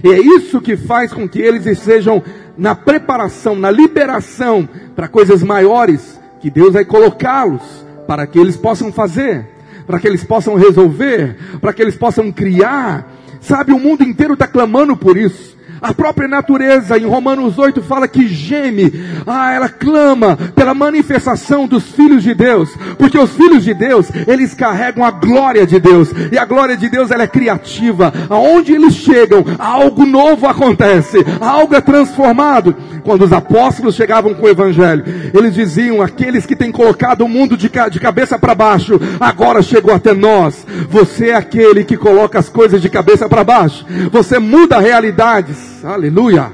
[0.02, 2.22] E é isso que faz com que eles estejam
[2.56, 7.62] na preparação, na liberação para coisas maiores que Deus vai colocá-los
[8.06, 9.46] para que eles possam fazer,
[9.86, 13.10] para que eles possam resolver, para que eles possam criar.
[13.40, 15.51] Sabe, o mundo inteiro está clamando por isso.
[15.82, 18.92] A própria natureza, em Romanos 8, fala que geme,
[19.26, 24.54] ah, ela clama pela manifestação dos filhos de Deus, porque os filhos de Deus, eles
[24.54, 28.12] carregam a glória de Deus, e a glória de Deus ela é criativa.
[28.30, 32.76] Aonde eles chegam, algo novo acontece, algo é transformado.
[33.04, 37.56] Quando os apóstolos chegavam com o evangelho, eles diziam: aqueles que têm colocado o mundo
[37.56, 40.66] de, de cabeça para baixo, agora chegou até nós.
[40.88, 46.52] Você é aquele que coloca as coisas de cabeça para baixo, você muda realidades Aleluia.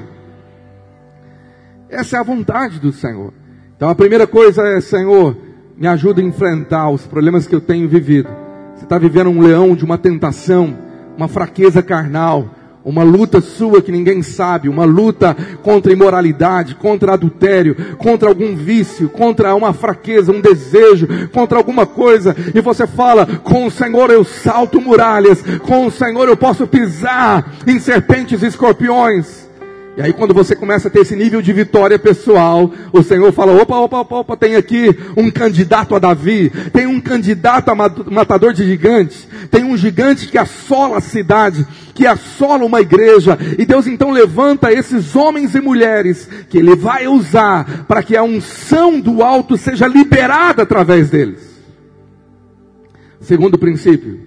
[1.90, 3.32] Essa é a vontade do Senhor.
[3.76, 5.36] Então a primeira coisa é, Senhor,
[5.76, 8.28] me ajuda a enfrentar os problemas que eu tenho vivido.
[8.74, 10.76] Você está vivendo um leão de uma tentação,
[11.16, 12.48] uma fraqueza carnal,
[12.88, 19.10] uma luta sua que ninguém sabe, uma luta contra imoralidade, contra adultério, contra algum vício,
[19.10, 24.24] contra uma fraqueza, um desejo, contra alguma coisa, e você fala: com o Senhor eu
[24.24, 29.47] salto muralhas, com o Senhor eu posso pisar em serpentes e escorpiões.
[29.98, 33.60] E aí quando você começa a ter esse nível de vitória pessoal, o Senhor fala,
[33.60, 38.52] opa, opa, opa, opa, tem aqui um candidato a Davi, tem um candidato a matador
[38.52, 43.88] de gigantes, tem um gigante que assola a cidade, que assola uma igreja, e Deus
[43.88, 49.20] então levanta esses homens e mulheres que Ele vai usar para que a unção do
[49.20, 51.40] alto seja liberada através deles.
[53.20, 54.20] Segundo princípio,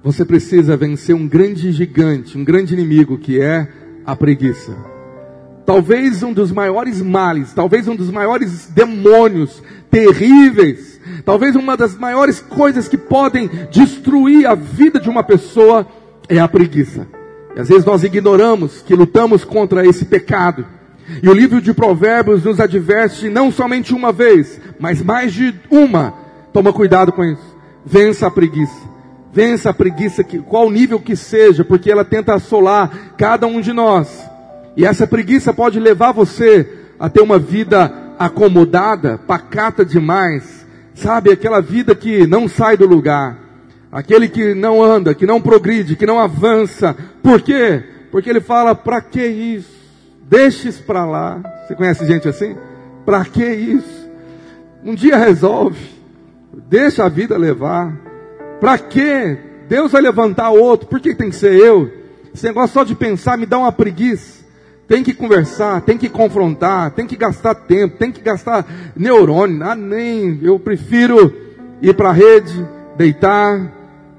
[0.00, 4.76] você precisa vencer um grande gigante, um grande inimigo que é a preguiça.
[5.64, 12.40] Talvez um dos maiores males, talvez um dos maiores demônios terríveis, talvez uma das maiores
[12.40, 15.86] coisas que podem destruir a vida de uma pessoa
[16.28, 17.06] é a preguiça.
[17.54, 20.66] E às vezes nós ignoramos que lutamos contra esse pecado.
[21.22, 26.14] E o livro de Provérbios nos adverte não somente uma vez, mas mais de uma.
[26.52, 27.56] Toma cuidado com isso.
[27.84, 28.91] Vença a preguiça.
[29.32, 33.72] Vença a preguiça, que, qual nível que seja, porque ela tenta assolar cada um de
[33.72, 34.28] nós.
[34.76, 36.68] E essa preguiça pode levar você
[36.98, 40.66] a ter uma vida acomodada, pacata demais.
[40.94, 43.38] Sabe, aquela vida que não sai do lugar.
[43.90, 46.96] Aquele que não anda, que não progride, que não avança.
[47.22, 47.82] Por quê?
[48.10, 49.72] Porque ele fala, para que isso?
[50.28, 51.40] Deixe isso para lá.
[51.66, 52.56] Você conhece gente assim?
[53.04, 54.08] Para que isso?
[54.84, 55.78] Um dia resolve.
[56.68, 57.94] Deixa a vida levar.
[58.62, 59.36] Para quê?
[59.68, 61.90] Deus vai levantar outro, por que tem que ser eu?
[62.32, 64.44] Esse negócio só de pensar me dá uma preguiça.
[64.86, 69.64] Tem que conversar, tem que confrontar, tem que gastar tempo, tem que gastar neurônio.
[69.64, 71.34] Ah, nem, eu prefiro
[71.82, 72.64] ir para a rede,
[72.96, 73.72] deitar,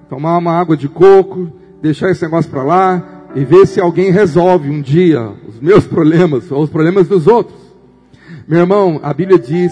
[0.10, 1.50] tomar uma água de coco,
[1.82, 6.52] deixar esse negócio para lá e ver se alguém resolve um dia os meus problemas
[6.52, 7.58] ou os problemas dos outros.
[8.46, 9.72] Meu irmão, a Bíblia diz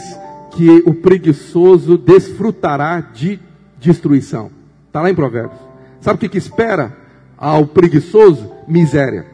[0.52, 3.38] que o preguiçoso desfrutará de
[3.78, 4.61] destruição.
[4.92, 5.58] Está lá em Provérbios.
[6.02, 6.92] Sabe o que, que espera
[7.38, 8.52] ao preguiçoso?
[8.68, 9.26] Miséria.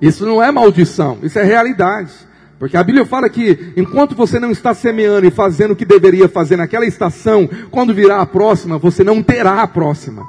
[0.00, 2.12] Isso não é maldição, isso é realidade.
[2.58, 6.30] Porque a Bíblia fala que enquanto você não está semeando e fazendo o que deveria
[6.30, 10.26] fazer naquela estação, quando virá a próxima, você não terá a próxima.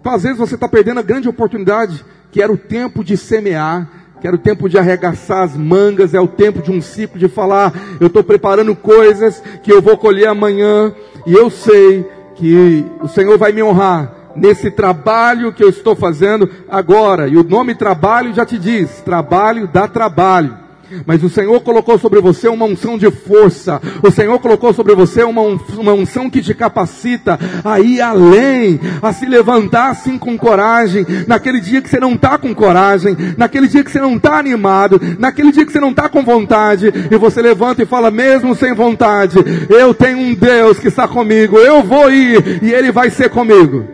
[0.00, 3.90] Então, às vezes, você está perdendo a grande oportunidade, que era o tempo de semear,
[4.20, 7.26] que era o tempo de arregaçar as mangas, é o tempo de um ciclo de
[7.26, 10.94] falar, eu estou preparando coisas que eu vou colher amanhã,
[11.26, 12.06] e eu sei
[12.42, 17.28] que o Senhor vai me honrar nesse trabalho que eu estou fazendo agora.
[17.28, 20.58] E o nome trabalho já te diz: trabalho dá trabalho.
[21.06, 23.80] Mas o Senhor colocou sobre você uma unção de força.
[24.02, 29.12] O Senhor colocou sobre você uma, uma unção que te capacita a ir além, a
[29.12, 31.06] se levantar assim com coragem.
[31.26, 35.00] Naquele dia que você não está com coragem, naquele dia que você não está animado,
[35.18, 38.74] naquele dia que você não está com vontade, e você levanta e fala, mesmo sem
[38.74, 43.30] vontade, eu tenho um Deus que está comigo, eu vou ir e Ele vai ser
[43.30, 43.84] comigo.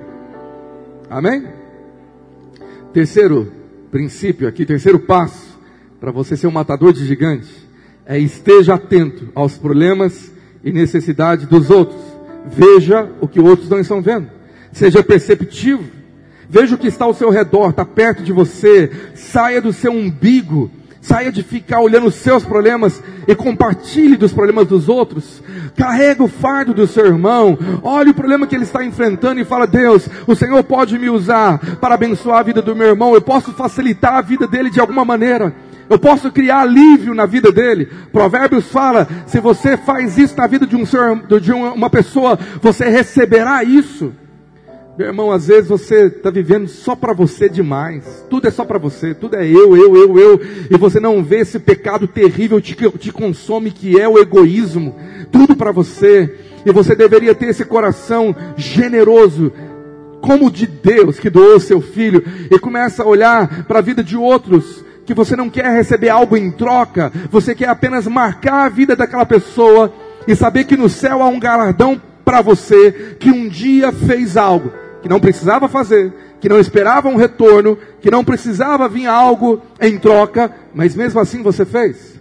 [1.10, 1.44] Amém?
[2.92, 3.52] Terceiro
[3.90, 5.47] princípio aqui, terceiro passo
[6.00, 7.48] para você ser um matador de gigantes,
[8.06, 10.32] é esteja atento aos problemas
[10.62, 12.00] e necessidades dos outros.
[12.46, 14.28] Veja o que outros não estão vendo.
[14.72, 15.84] Seja perceptivo.
[16.48, 18.90] Veja o que está ao seu redor, está perto de você.
[19.14, 20.70] Saia do seu umbigo.
[21.00, 25.42] Saia de ficar olhando os seus problemas e compartilhe dos problemas dos outros.
[25.76, 27.58] Carrega o fardo do seu irmão.
[27.82, 31.58] Olhe o problema que ele está enfrentando e fala: Deus, o Senhor pode me usar
[31.76, 33.14] para abençoar a vida do meu irmão.
[33.14, 35.54] Eu posso facilitar a vida dele de alguma maneira.
[35.88, 37.88] Eu posso criar alívio na vida dele.
[38.12, 42.88] Provérbios fala: se você faz isso na vida de, um senhor, de uma pessoa, você
[42.88, 44.12] receberá isso.
[44.98, 48.26] Meu irmão, às vezes você está vivendo só para você demais.
[48.28, 49.14] Tudo é só para você.
[49.14, 50.40] Tudo é eu, eu, eu, eu.
[50.68, 54.96] E você não vê esse pecado terrível que te consome, que é o egoísmo.
[55.30, 56.34] Tudo para você.
[56.66, 59.52] E você deveria ter esse coração generoso,
[60.20, 64.16] como de Deus que doou seu filho, e começa a olhar para a vida de
[64.16, 68.94] outros que você não quer receber algo em troca, você quer apenas marcar a vida
[68.94, 69.90] daquela pessoa
[70.26, 74.70] e saber que no céu há um galardão para você que um dia fez algo
[75.00, 76.12] que não precisava fazer,
[76.42, 81.42] que não esperava um retorno, que não precisava vir algo em troca, mas mesmo assim
[81.42, 82.20] você fez.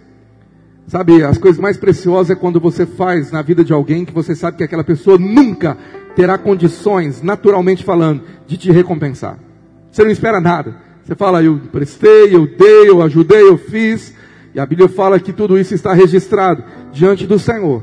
[0.86, 4.34] Sabe, as coisas mais preciosas é quando você faz na vida de alguém que você
[4.34, 5.76] sabe que aquela pessoa nunca
[6.16, 9.38] terá condições, naturalmente falando, de te recompensar.
[9.92, 10.87] Você não espera nada.
[11.08, 14.12] Você fala, eu prestei, eu dei, eu ajudei, eu fiz.
[14.54, 17.82] E a Bíblia fala que tudo isso está registrado diante do Senhor.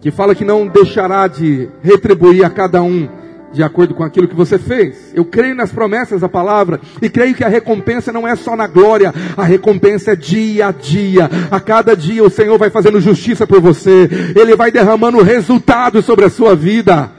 [0.00, 3.08] Que fala que não deixará de retribuir a cada um
[3.52, 5.12] de acordo com aquilo que você fez.
[5.12, 8.68] Eu creio nas promessas da palavra e creio que a recompensa não é só na
[8.68, 11.28] glória, a recompensa é dia a dia.
[11.50, 16.26] A cada dia o Senhor vai fazendo justiça por você, Ele vai derramando resultados sobre
[16.26, 17.10] a sua vida.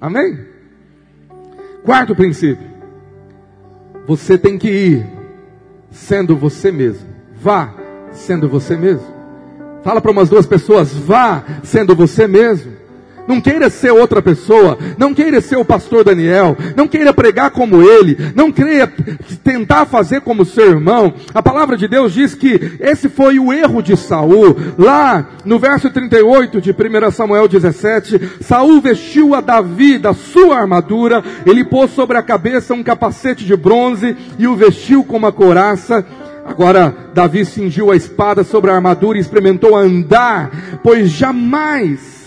[0.00, 0.38] Amém?
[1.82, 2.73] Quarto princípio:
[4.06, 5.06] você tem que ir
[5.90, 7.08] sendo você mesmo.
[7.40, 7.74] Vá
[8.12, 9.06] sendo você mesmo.
[9.82, 12.72] Fala para umas duas pessoas, vá sendo você mesmo.
[13.26, 17.82] Não queira ser outra pessoa, não queira ser o pastor Daniel, não queira pregar como
[17.82, 18.92] ele, não queira
[19.42, 21.14] tentar fazer como seu irmão.
[21.32, 24.56] A palavra de Deus diz que esse foi o erro de Saul.
[24.78, 31.22] Lá no verso 38 de 1 Samuel 17, Saul vestiu a Davi da sua armadura,
[31.46, 36.04] ele pôs sobre a cabeça um capacete de bronze e o vestiu com uma couraça.
[36.44, 40.50] Agora Davi cingiu a espada sobre a armadura e experimentou andar,
[40.82, 42.23] pois jamais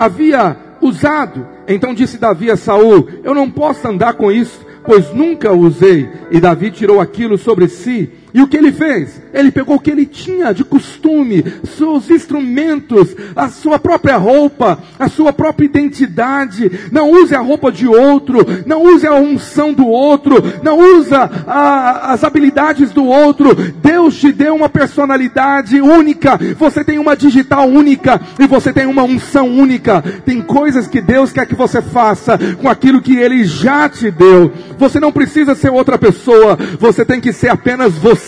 [0.00, 1.46] havia usado.
[1.68, 6.08] Então disse Davi a Saul: Eu não posso andar com isso, pois nunca usei.
[6.30, 9.20] E Davi tirou aquilo sobre si e o que ele fez?
[9.32, 11.44] Ele pegou o que ele tinha de costume,
[11.76, 16.70] seus instrumentos, a sua própria roupa, a sua própria identidade.
[16.92, 22.12] Não use a roupa de outro, não use a unção do outro, não usa a,
[22.12, 23.54] as habilidades do outro.
[23.54, 29.02] Deus te deu uma personalidade única, você tem uma digital única e você tem uma
[29.02, 30.02] unção única.
[30.24, 34.52] Tem coisas que Deus quer que você faça com aquilo que Ele já te deu.
[34.78, 38.19] Você não precisa ser outra pessoa, você tem que ser apenas você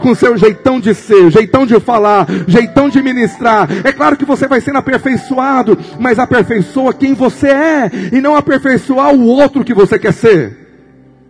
[0.00, 3.68] com seu jeitão de ser, jeitão de falar, jeitão de ministrar.
[3.84, 9.14] É claro que você vai sendo aperfeiçoado, mas aperfeiçoa quem você é e não aperfeiçoar
[9.14, 10.56] o outro que você quer ser.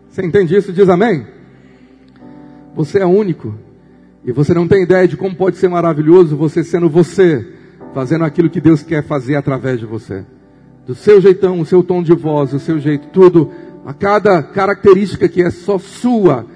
[0.09, 0.73] Você entende isso?
[0.73, 1.27] Diz amém?
[2.75, 3.55] Você é único
[4.25, 7.47] e você não tem ideia de como pode ser maravilhoso você sendo você,
[7.93, 10.25] fazendo aquilo que Deus quer fazer através de você.
[10.87, 13.51] Do seu jeitão, o seu tom de voz, o seu jeito, tudo,
[13.85, 16.47] a cada característica que é só sua,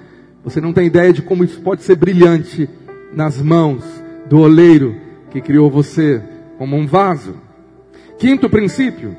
[0.44, 2.68] você não tem ideia de como isso pode ser brilhante
[3.12, 3.84] nas mãos
[4.28, 4.96] do oleiro
[5.30, 6.22] que criou você
[6.56, 7.36] como um vaso.
[8.18, 9.16] Quinto princípio,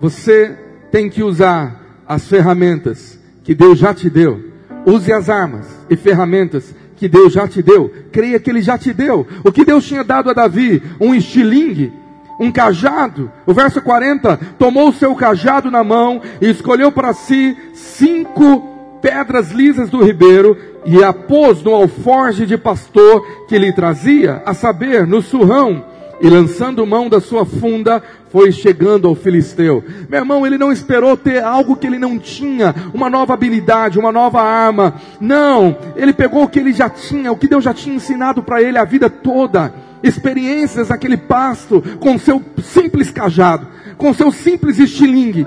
[0.00, 0.56] você
[0.90, 4.44] tem que usar as ferramentas que Deus já te deu.
[4.86, 7.92] Use as armas e ferramentas que Deus já te deu.
[8.10, 9.26] Creia que Ele já te deu.
[9.44, 10.82] O que Deus tinha dado a Davi?
[11.00, 11.92] Um estilingue,
[12.40, 13.30] um cajado.
[13.46, 19.50] O verso 40, tomou o seu cajado na mão e escolheu para si cinco pedras
[19.50, 25.06] lisas do ribeiro e a pôs no alforge de pastor que lhe trazia, a saber,
[25.06, 25.84] no surrão,
[26.20, 29.82] e lançando mão da sua funda, foi chegando ao filisteu.
[30.08, 34.12] Meu irmão, ele não esperou ter algo que ele não tinha, uma nova habilidade, uma
[34.12, 34.94] nova arma.
[35.20, 38.60] Não, ele pegou o que ele já tinha, o que Deus já tinha ensinado para
[38.62, 39.72] ele a vida toda.
[40.02, 45.46] Experiências naquele pasto, com seu simples cajado, com seu simples estilingue.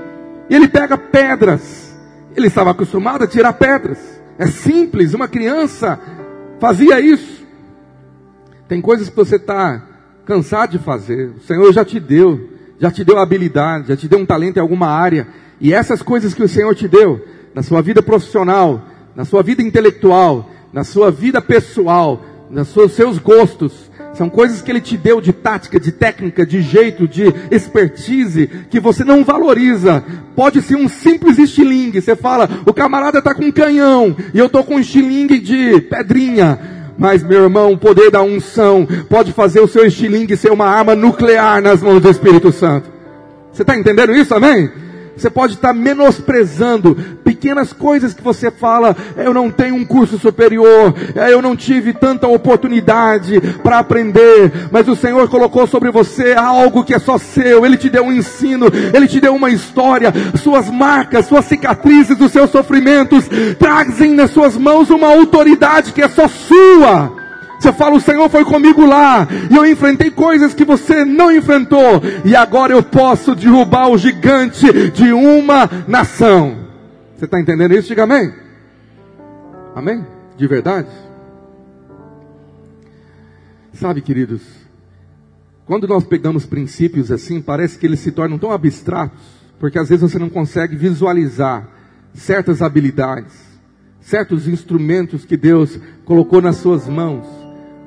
[0.49, 1.90] Ele pega pedras,
[2.35, 4.21] ele estava acostumado a tirar pedras.
[4.37, 5.99] É simples, uma criança
[6.59, 7.45] fazia isso.
[8.67, 9.83] Tem coisas que você está
[10.25, 11.33] cansado de fazer.
[11.37, 14.61] O Senhor já te deu, já te deu habilidade, já te deu um talento em
[14.61, 15.27] alguma área.
[15.59, 17.21] E essas coisas que o Senhor te deu,
[17.53, 18.81] na sua vida profissional,
[19.15, 23.90] na sua vida intelectual, na sua vida pessoal, nos seus gostos,
[24.21, 28.79] são coisas que ele te deu de tática, de técnica, de jeito, de expertise, que
[28.79, 30.03] você não valoriza.
[30.35, 31.99] Pode ser um simples estilingue.
[31.99, 35.81] Você fala, o camarada está com um canhão e eu estou com um estilingue de
[35.81, 36.59] pedrinha.
[36.99, 40.93] Mas, meu irmão, o poder da unção pode fazer o seu estilingue ser uma arma
[40.93, 42.91] nuclear nas mãos do Espírito Santo.
[43.51, 44.69] Você está entendendo isso, amém?
[45.15, 50.93] Você pode estar menosprezando pequenas coisas que você fala, eu não tenho um curso superior,
[51.29, 56.93] eu não tive tanta oportunidade para aprender, mas o Senhor colocou sobre você algo que
[56.93, 61.25] é só seu, Ele te deu um ensino, Ele te deu uma história, suas marcas,
[61.25, 67.20] suas cicatrizes, os seus sofrimentos, trazem nas suas mãos uma autoridade que é só sua.
[67.61, 72.01] Você fala, o Senhor foi comigo lá, e eu enfrentei coisas que você não enfrentou,
[72.25, 76.57] e agora eu posso derrubar o gigante de uma nação.
[77.15, 77.89] Você está entendendo isso?
[77.89, 78.33] Diga amém.
[79.75, 80.03] Amém?
[80.35, 80.87] De verdade?
[83.73, 84.41] Sabe, queridos,
[85.63, 89.21] quando nós pegamos princípios assim, parece que eles se tornam tão abstratos,
[89.59, 91.67] porque às vezes você não consegue visualizar
[92.11, 93.35] certas habilidades,
[93.99, 97.40] certos instrumentos que Deus colocou nas suas mãos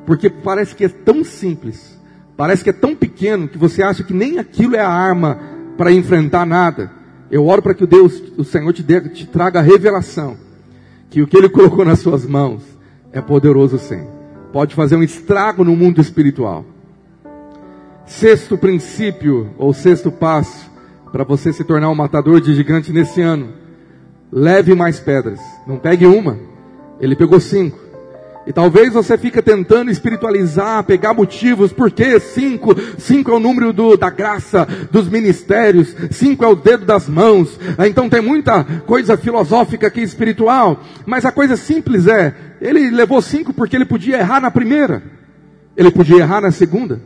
[0.06, 1.98] porque parece que é tão simples,
[2.36, 5.38] parece que é tão pequeno que você acha que nem aquilo é a arma
[5.76, 6.90] para enfrentar nada.
[7.30, 10.36] Eu oro para que o Deus, o Senhor te, dê, te traga a revelação
[11.10, 12.62] que o que Ele colocou nas suas mãos
[13.12, 14.06] é poderoso sim.
[14.52, 16.64] Pode fazer um estrago no mundo espiritual.
[18.06, 20.70] Sexto princípio, ou sexto passo,
[21.10, 23.52] para você se tornar um matador de gigante nesse ano,
[24.30, 25.40] leve mais pedras.
[25.66, 26.38] Não pegue uma.
[27.00, 27.78] Ele pegou cinco.
[28.46, 33.96] E talvez você fique tentando espiritualizar, pegar motivos, porque cinco, cinco é o número do,
[33.96, 37.58] da graça, dos ministérios, cinco é o dedo das mãos.
[37.78, 43.22] Ah, então tem muita coisa filosófica aqui espiritual, mas a coisa simples é, ele levou
[43.22, 45.02] cinco porque ele podia errar na primeira,
[45.74, 47.00] ele podia errar na segunda,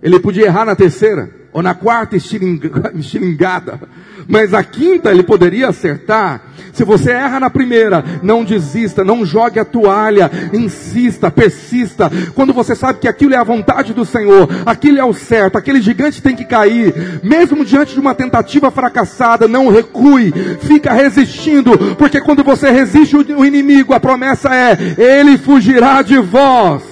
[0.00, 3.80] ele podia errar na terceira, ou na quarta estilingada,
[4.28, 6.42] mas a quinta ele poderia acertar.
[6.70, 12.12] Se você erra na primeira, não desista, não jogue a toalha, insista, persista.
[12.34, 15.80] Quando você sabe que aquilo é a vontade do Senhor, aquilo é o certo, aquele
[15.80, 22.20] gigante tem que cair, mesmo diante de uma tentativa fracassada, não recue, fica resistindo, porque
[22.20, 26.82] quando você resiste o inimigo, a promessa é: ele fugirá de vós.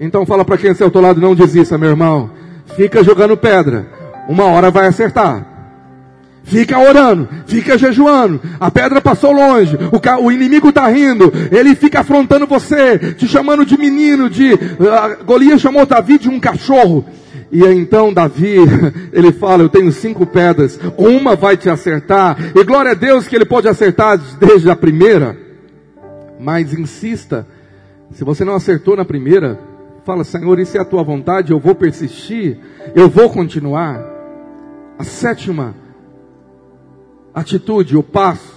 [0.00, 2.36] Então fala para quem é seu lado, não desista, meu irmão.
[2.76, 3.86] Fica jogando pedra.
[4.28, 5.58] Uma hora vai acertar.
[6.48, 8.40] Fica orando, fica jejuando.
[8.58, 11.30] A pedra passou longe, o, o inimigo está rindo.
[11.52, 14.54] Ele fica afrontando você, te chamando de menino, de.
[14.54, 17.04] Uh, Golias chamou Davi de um cachorro.
[17.52, 18.56] E então Davi,
[19.12, 22.36] ele fala: Eu tenho cinco pedras, uma vai te acertar.
[22.54, 25.36] E glória a Deus que ele pode acertar desde a primeira.
[26.40, 27.46] Mas insista,
[28.12, 29.58] se você não acertou na primeira,
[30.08, 32.58] fala: Senhor, isso é a tua vontade, eu vou persistir,
[32.94, 34.02] eu vou continuar.
[34.98, 35.74] A sétima
[37.34, 38.56] atitude, o passo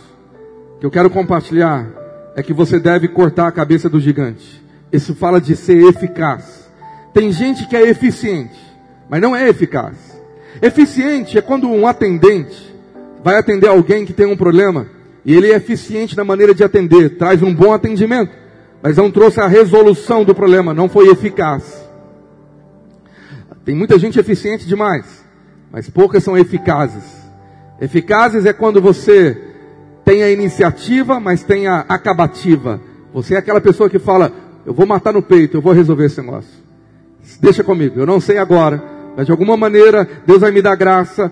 [0.80, 1.90] que eu quero compartilhar
[2.38, 4.64] é que você deve cortar a cabeça do gigante.
[4.94, 6.72] Isso fala de ser eficaz.
[7.14, 8.58] Tem gente que é eficiente,
[9.10, 9.98] mas não é eficaz.
[10.62, 12.74] Eficiente é quando um atendente
[13.22, 14.88] vai atender alguém que tem um problema
[15.26, 18.32] e ele é eficiente na maneira de atender, traz um bom atendimento,
[18.82, 21.90] mas não trouxe a resolução do problema, não foi eficaz.
[23.64, 25.24] Tem muita gente eficiente demais,
[25.72, 27.22] mas poucas são eficazes.
[27.80, 29.40] Eficazes é quando você
[30.04, 32.82] tem a iniciativa, mas tem a acabativa.
[33.14, 34.32] Você é aquela pessoa que fala:
[34.66, 36.52] Eu vou matar no peito, eu vou resolver esse negócio.
[37.40, 38.84] Deixa comigo, eu não sei agora,
[39.16, 41.32] mas de alguma maneira Deus vai me dar graça,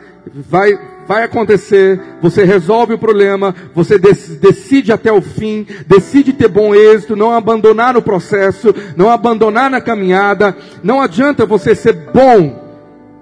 [0.49, 0.79] vai,
[1.09, 7.15] vai acontecer, você resolve o problema, você decide até o fim, decide ter bom êxito,
[7.15, 10.55] não abandonar o processo, não abandonar na caminhada.
[10.83, 12.63] Não adianta você ser bom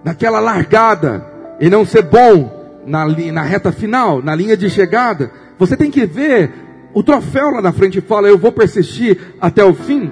[0.04, 1.26] naquela largada
[1.62, 6.06] e não ser bom na, na reta final, na linha de chegada, você tem que
[6.06, 6.52] ver
[6.94, 10.12] o troféu lá na frente e fala, eu vou persistir até o fim.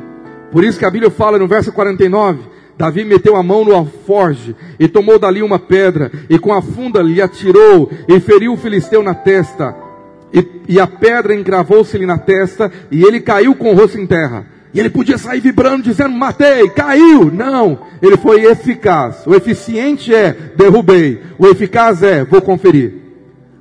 [0.49, 2.39] Por isso que a Bíblia fala no verso 49,
[2.77, 7.01] Davi meteu a mão no alforge e tomou dali uma pedra e com a funda
[7.01, 9.75] lhe atirou e feriu o filisteu na testa.
[10.33, 14.45] E, e a pedra encravou-se-lhe na testa e ele caiu com o rosto em terra.
[14.73, 17.31] E ele podia sair vibrando, dizendo: matei, caiu.
[17.31, 19.25] Não, ele foi eficaz.
[19.25, 21.21] O eficiente é derrubei.
[21.39, 23.05] O eficaz é vou conferir.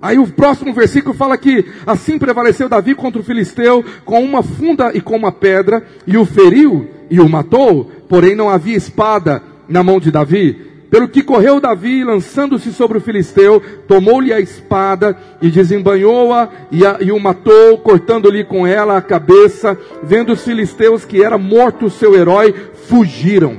[0.02, 4.90] Aí o próximo versículo fala que assim prevaleceu Davi contra o filisteu com uma funda
[4.92, 7.90] e com uma pedra e o feriu e o matou.
[8.08, 10.74] Porém não havia espada na mão de Davi.
[10.94, 17.10] Pelo que correu Davi, lançando-se sobre o filisteu, tomou-lhe a espada e desembanhou-a e, e,
[17.10, 19.76] o matou, cortando-lhe com ela a cabeça.
[20.04, 22.54] Vendo os filisteus que era morto o seu herói,
[22.86, 23.56] fugiram.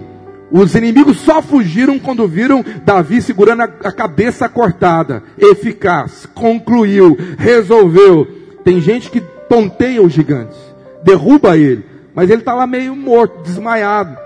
[0.49, 5.21] Os inimigos só fugiram quando viram Davi segurando a, a cabeça cortada.
[5.37, 8.25] Eficaz, concluiu, resolveu.
[8.63, 9.19] Tem gente que
[9.49, 10.55] tonteia o gigante,
[11.03, 11.83] derruba ele,
[12.15, 14.17] mas ele está lá meio morto, desmaiado.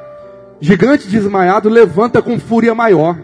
[0.61, 3.17] Gigante desmaiado levanta com fúria maior.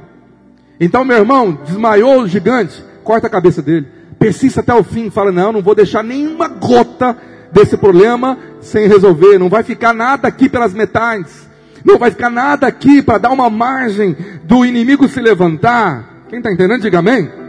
[0.79, 3.87] Então, meu irmão, desmaiou o gigante, corta a cabeça dele.
[4.17, 7.15] Persista até o fim, fala: Não, não vou deixar nenhuma gota
[7.51, 9.37] desse problema sem resolver.
[9.37, 11.47] Não vai ficar nada aqui pelas metades.
[11.83, 16.25] Não vai ficar nada aqui para dar uma margem do inimigo se levantar.
[16.29, 17.44] Quem está entendendo, diga amém.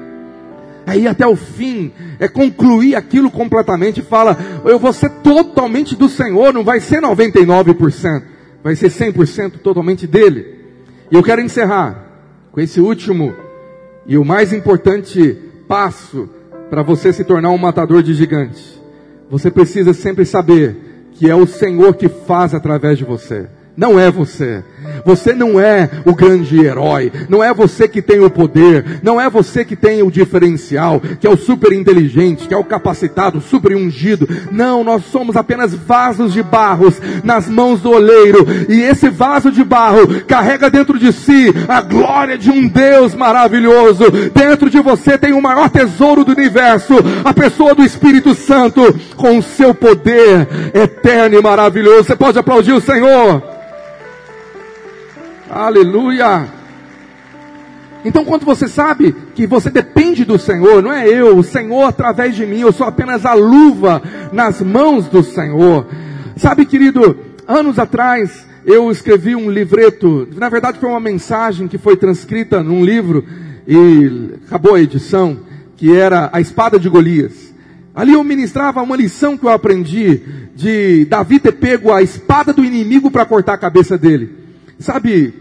[0.87, 4.03] É ir até o fim, é concluir aquilo completamente.
[4.03, 10.09] Fala, eu vou ser totalmente do Senhor, não vai ser 99% vai ser 100% totalmente
[10.09, 10.57] dele.
[11.09, 12.05] E eu quero encerrar
[12.51, 13.32] com esse último
[14.05, 16.28] e o mais importante passo
[16.68, 18.82] para você se tornar um matador de gigantes.
[19.30, 23.47] Você precisa sempre saber que é o Senhor que faz através de você.
[23.76, 24.64] Não é você.
[25.05, 27.12] Você não é o grande herói.
[27.28, 29.01] Não é você que tem o poder.
[29.03, 32.64] Não é você que tem o diferencial, que é o super inteligente, que é o
[32.64, 34.28] capacitado, super ungido.
[34.51, 38.47] Não, nós somos apenas vasos de barros nas mãos do oleiro.
[38.68, 44.11] E esse vaso de barro carrega dentro de si a glória de um Deus maravilhoso.
[44.34, 46.94] Dentro de você tem o maior tesouro do universo,
[47.24, 52.05] a pessoa do Espírito Santo, com o seu poder eterno e maravilhoso.
[52.05, 53.57] Você pode aplaudir o Senhor.
[55.49, 56.49] Aleluia.
[58.05, 62.34] Então, quando você sabe que você depende do Senhor, não é eu, o Senhor através
[62.34, 65.86] de mim, eu sou apenas a luva nas mãos do Senhor.
[66.36, 67.16] Sabe, querido,
[67.47, 72.84] anos atrás eu escrevi um livreto, na verdade foi uma mensagem que foi transcrita num
[72.84, 73.24] livro
[73.66, 75.38] e acabou a edição,
[75.76, 77.55] que era A Espada de Golias.
[77.94, 80.20] Ali eu ministrava uma lição que eu aprendi
[80.55, 84.45] de Davi ter pego a espada do inimigo para cortar a cabeça dele.
[84.79, 85.35] Sabe,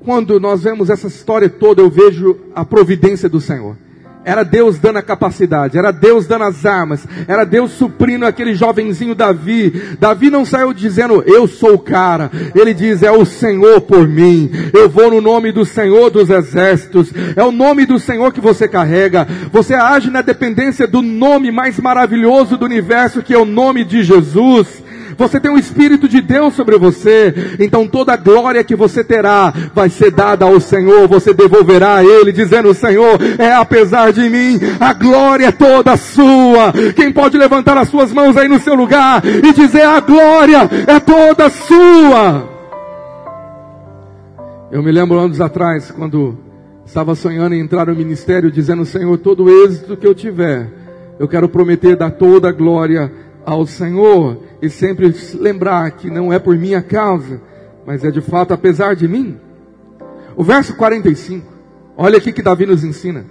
[0.00, 3.76] quando nós vemos essa história toda, eu vejo a providência do Senhor.
[4.24, 9.16] Era Deus dando a capacidade, era Deus dando as armas, era Deus suprindo aquele jovenzinho
[9.16, 9.96] Davi.
[9.98, 12.30] Davi não saiu dizendo, eu sou o cara.
[12.54, 14.48] Ele diz, é o Senhor por mim.
[14.72, 17.12] Eu vou no nome do Senhor dos exércitos.
[17.34, 19.26] É o nome do Senhor que você carrega.
[19.52, 24.04] Você age na dependência do nome mais maravilhoso do universo, que é o nome de
[24.04, 24.81] Jesus.
[25.16, 27.56] Você tem o Espírito de Deus sobre você.
[27.58, 31.08] Então toda a glória que você terá vai ser dada ao Senhor.
[31.08, 36.72] Você devolverá a Ele, dizendo: Senhor, é apesar de mim, a glória é toda sua.
[36.94, 41.00] Quem pode levantar as suas mãos aí no seu lugar e dizer: A glória é
[41.00, 42.48] toda sua.
[44.70, 46.38] Eu me lembro anos atrás, quando
[46.86, 50.68] estava sonhando em entrar no ministério, dizendo: Senhor, todo o êxito que eu tiver,
[51.18, 53.12] eu quero prometer dar toda a glória
[53.44, 57.40] ao Senhor e sempre lembrar que não é por minha causa,
[57.86, 59.36] mas é de fato apesar de mim.
[60.36, 61.46] O verso 45,
[61.96, 63.24] olha aqui que Davi nos ensina.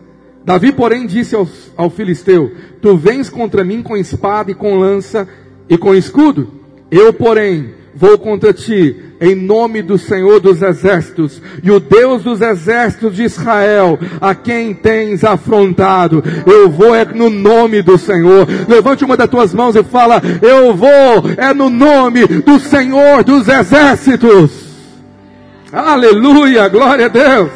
[0.44, 1.48] Davi, porém, disse ao,
[1.78, 2.52] ao filisteu:
[2.82, 5.28] Tu vens contra mim com espada e com lança
[5.70, 6.48] e com escudo.
[6.90, 12.42] Eu, porém, vou contra ti em nome do Senhor dos exércitos e o Deus dos
[12.42, 16.24] exércitos de Israel, a quem tens afrontado.
[16.46, 18.48] Eu vou é no nome do Senhor.
[18.68, 20.90] Levante uma das tuas mãos e fala: Eu vou
[21.38, 24.72] é no nome do Senhor dos exércitos.
[25.72, 27.52] Aleluia, glória a Deus.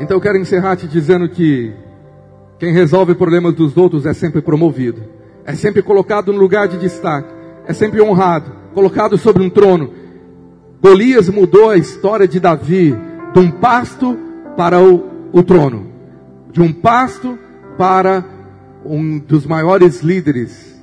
[0.00, 1.72] Então eu quero encerrar te dizendo que
[2.58, 7.28] quem resolve problemas dos outros é sempre promovido é sempre colocado no lugar de destaque,
[7.66, 9.90] é sempre honrado, colocado sobre um trono.
[10.82, 12.96] Golias mudou a história de Davi
[13.32, 14.16] de um pasto
[14.56, 15.86] para o, o trono,
[16.50, 17.38] de um pasto
[17.76, 18.24] para
[18.84, 20.80] um dos maiores líderes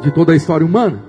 [0.00, 1.02] de toda a história humana.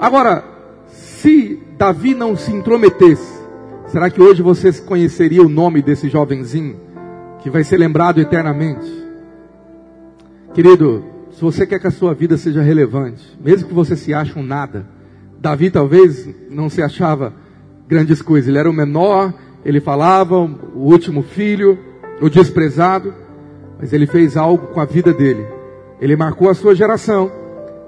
[0.00, 0.44] Agora,
[0.86, 3.40] se Davi não se intrometesse,
[3.86, 6.76] será que hoje você conheceria o nome desse jovenzinho
[7.40, 8.90] que vai ser lembrado eternamente?
[10.52, 11.04] Querido,
[11.36, 14.42] se você quer que a sua vida seja relevante, mesmo que você se ache um
[14.42, 14.86] nada,
[15.38, 17.34] Davi talvez não se achava
[17.86, 18.48] grandes coisas.
[18.48, 21.78] Ele era o menor, ele falava, o último filho,
[22.22, 23.12] o desprezado,
[23.78, 25.46] mas ele fez algo com a vida dele.
[26.00, 27.30] Ele marcou a sua geração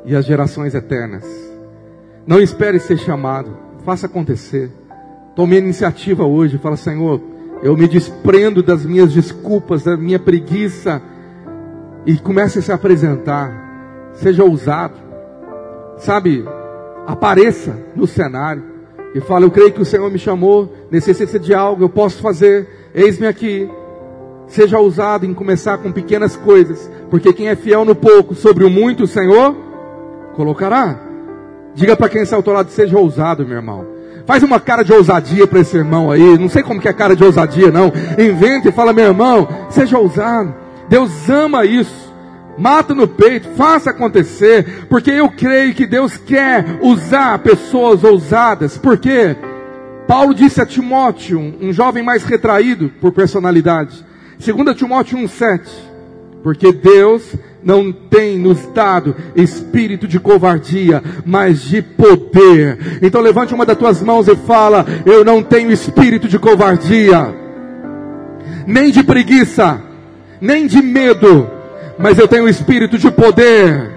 [0.04, 1.24] e as gerações eternas.
[2.26, 4.70] Não espere ser chamado, faça acontecer.
[5.34, 7.18] Tome a iniciativa hoje, fala, Senhor,
[7.62, 11.00] eu me desprendo das minhas desculpas, da minha preguiça,
[12.06, 14.10] e comece a se apresentar.
[14.14, 14.94] Seja ousado.
[15.98, 16.44] Sabe,
[17.06, 18.62] apareça no cenário
[19.14, 22.68] e fale: Eu creio que o Senhor me chamou, necessita de algo, eu posso fazer,
[22.94, 23.68] eis-me aqui.
[24.46, 28.70] Seja ousado em começar com pequenas coisas, porque quem é fiel no pouco, sobre o
[28.70, 29.54] muito, o Senhor
[30.34, 30.98] colocará.
[31.74, 33.98] Diga para quem está ao teu lado: Seja ousado, meu irmão.
[34.28, 36.36] Faz uma cara de ousadia para esse irmão aí.
[36.36, 37.90] Não sei como que é cara de ousadia, não.
[38.18, 40.54] Inventa e fala, meu irmão, seja ousado.
[40.88, 42.08] Deus ama isso.
[42.58, 48.76] Mata no peito, faça acontecer, porque eu creio que Deus quer usar pessoas ousadas.
[48.76, 49.36] Porque
[50.08, 54.04] Paulo disse a Timóteo, um jovem mais retraído por personalidade,
[54.44, 55.60] 2 Timóteo 1,7,
[56.42, 62.98] porque Deus não tem nos dado espírito de covardia, mas de poder.
[63.02, 67.34] Então levante uma das tuas mãos e fala: Eu não tenho espírito de covardia,
[68.66, 69.87] nem de preguiça
[70.40, 71.48] nem de medo,
[71.98, 73.90] mas eu tenho um espírito de poder.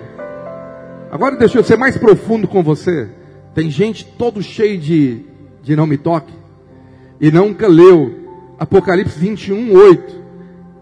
[1.11, 3.09] Agora deixa eu ser mais profundo com você.
[3.53, 5.25] Tem gente todo cheio de,
[5.61, 6.33] de não me toque
[7.19, 8.21] e nunca leu
[8.57, 10.21] Apocalipse 21, 8.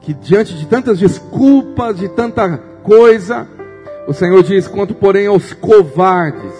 [0.02, 3.48] Que diante de tantas desculpas, de tanta coisa,
[4.08, 6.54] o Senhor diz: quanto porém aos covardes,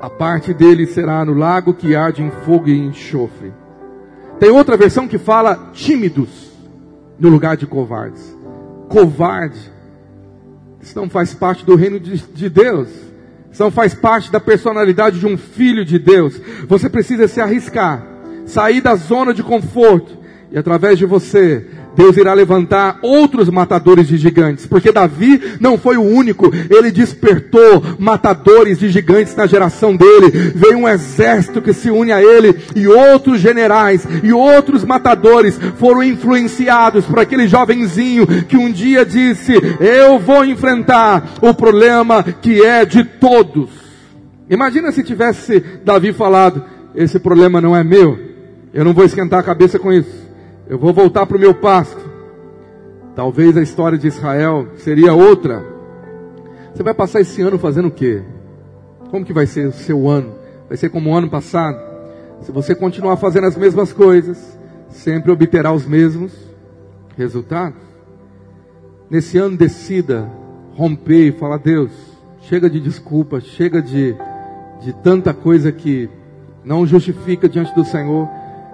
[0.00, 3.52] a parte deles será no lago que arde em fogo e enxofre.
[4.38, 6.43] Tem outra versão que fala tímidos
[7.18, 8.36] no lugar de covardes.
[8.88, 9.72] Covarde.
[10.80, 12.88] Isso não faz parte do reino de, de Deus.
[13.50, 16.40] Isso não faz parte da personalidade de um filho de Deus.
[16.68, 18.04] Você precisa se arriscar,
[18.44, 20.18] sair da zona de conforto
[20.50, 25.96] e através de você Deus irá levantar outros matadores de gigantes, porque Davi não foi
[25.96, 30.30] o único, ele despertou matadores de gigantes na geração dele.
[30.54, 36.02] Veio um exército que se une a ele, e outros generais e outros matadores foram
[36.02, 42.84] influenciados por aquele jovenzinho que um dia disse: Eu vou enfrentar o problema que é
[42.84, 43.70] de todos.
[44.48, 46.64] Imagina se tivesse Davi falado:
[46.94, 48.18] Esse problema não é meu,
[48.72, 50.23] eu não vou esquentar a cabeça com isso.
[50.66, 52.00] Eu vou voltar para o meu pasto.
[53.14, 55.64] Talvez a história de Israel seria outra.
[56.72, 58.22] Você vai passar esse ano fazendo o quê?
[59.10, 60.34] Como que vai ser o seu ano?
[60.68, 61.78] Vai ser como o ano passado?
[62.40, 64.58] Se você continuar fazendo as mesmas coisas,
[64.88, 66.32] sempre obterá os mesmos
[67.16, 67.80] resultados.
[69.08, 70.28] Nesse ano decida
[70.74, 71.92] romper e falar, Deus,
[72.40, 74.16] chega de desculpa, chega de,
[74.80, 76.08] de tanta coisa que
[76.64, 78.28] não justifica diante do Senhor.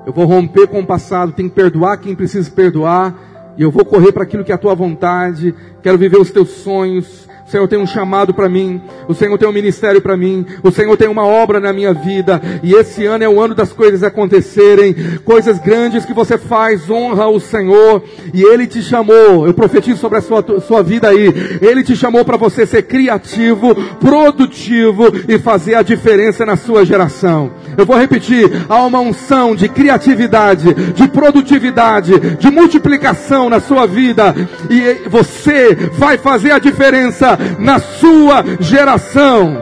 [0.06, 3.14] Eu vou romper com o passado, tenho que perdoar quem precisa perdoar,
[3.56, 6.50] e eu vou correr para aquilo que é a tua vontade, quero viver os teus
[6.50, 10.70] sonhos, Senhor tem um chamado para mim, o Senhor tem um ministério para mim, o
[10.70, 14.04] Senhor tem uma obra na minha vida, e esse ano é o ano das coisas
[14.04, 14.94] acontecerem,
[15.24, 20.18] coisas grandes que você faz, honra o Senhor, e Ele te chamou, eu profetizo sobre
[20.18, 25.74] a sua, sua vida aí, Ele te chamou para você ser criativo, produtivo e fazer
[25.74, 27.50] a diferença na sua geração.
[27.76, 34.36] Eu vou repetir, há uma unção de criatividade, de produtividade, de multiplicação na sua vida,
[34.70, 39.56] e você vai fazer a diferença na sua geração.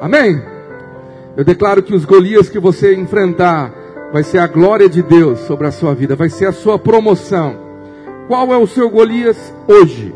[0.00, 0.42] Amém?
[1.36, 3.72] Eu declaro que os Golias que você enfrentar
[4.12, 7.56] vai ser a glória de Deus sobre a sua vida, vai ser a sua promoção.
[8.28, 10.14] Qual é o seu Golias hoje?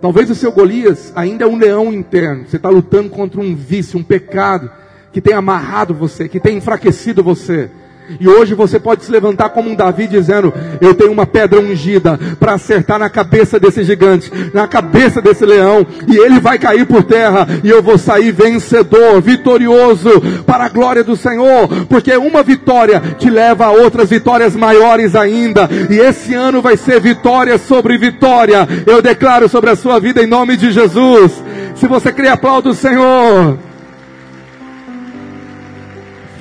[0.00, 2.46] Talvez o seu Golias ainda é um leão interno.
[2.46, 4.70] Você está lutando contra um vício, um pecado
[5.12, 7.70] que tem amarrado você, que tem enfraquecido você.
[8.18, 12.18] E hoje você pode se levantar como um Davi dizendo: Eu tenho uma pedra ungida
[12.40, 17.04] para acertar na cabeça desse gigante, na cabeça desse leão, e ele vai cair por
[17.04, 23.00] terra, e eu vou sair vencedor, vitorioso, para a glória do Senhor, porque uma vitória
[23.18, 28.66] te leva a outras vitórias maiores ainda, e esse ano vai ser vitória sobre vitória.
[28.86, 31.42] Eu declaro sobre a sua vida em nome de Jesus.
[31.76, 33.58] Se você crê, aplauda o Senhor.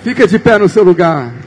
[0.03, 1.38] Fica de pé no seu lugar.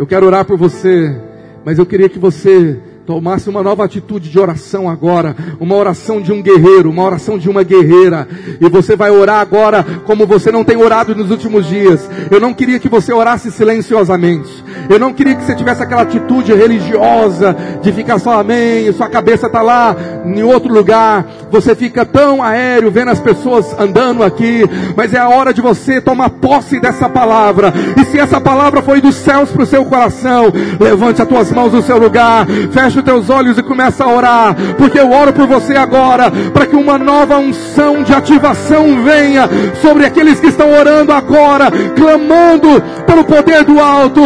[0.00, 1.14] Eu quero orar por você,
[1.62, 6.32] mas eu queria que você tomasse uma nova atitude de oração agora, uma oração de
[6.32, 8.28] um guerreiro, uma oração de uma guerreira,
[8.60, 12.08] e você vai orar agora como você não tem orado nos últimos dias.
[12.30, 14.64] Eu não queria que você orasse silenciosamente.
[14.88, 19.46] Eu não queria que você tivesse aquela atitude religiosa de ficar só amém, sua cabeça
[19.46, 21.26] está lá em outro lugar.
[21.50, 24.64] Você fica tão aéreo vendo as pessoas andando aqui,
[24.96, 27.72] mas é a hora de você tomar posse dessa palavra.
[28.00, 31.72] E se essa palavra foi dos céus para o seu coração, levante as tuas mãos
[31.72, 35.46] no seu lugar, feche os teus olhos e começa a orar, porque eu oro por
[35.46, 39.48] você agora, para que uma nova unção de ativação venha
[39.80, 44.20] sobre aqueles que estão orando agora, clamando pelo poder do alto.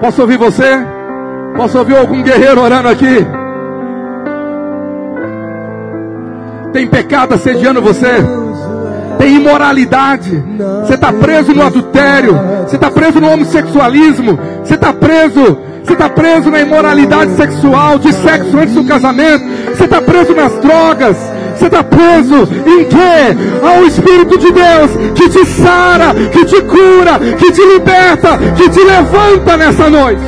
[0.00, 0.84] Posso ouvir você?
[1.56, 3.24] Posso ouvir algum guerreiro orando aqui?
[6.72, 8.43] Tem pecado assediando você?
[9.18, 10.42] Tem imoralidade?
[10.84, 12.38] Você está preso no adultério?
[12.66, 14.38] Você está preso no homossexualismo?
[14.62, 19.44] Você está preso você está preso na imoralidade sexual, de sexo antes do casamento.
[19.68, 21.16] Você está preso nas drogas.
[21.54, 23.62] Você está preso em quê?
[23.62, 28.80] Ao Espírito de Deus que te sara, que te cura, que te liberta, que te
[28.80, 30.22] levanta nessa noite.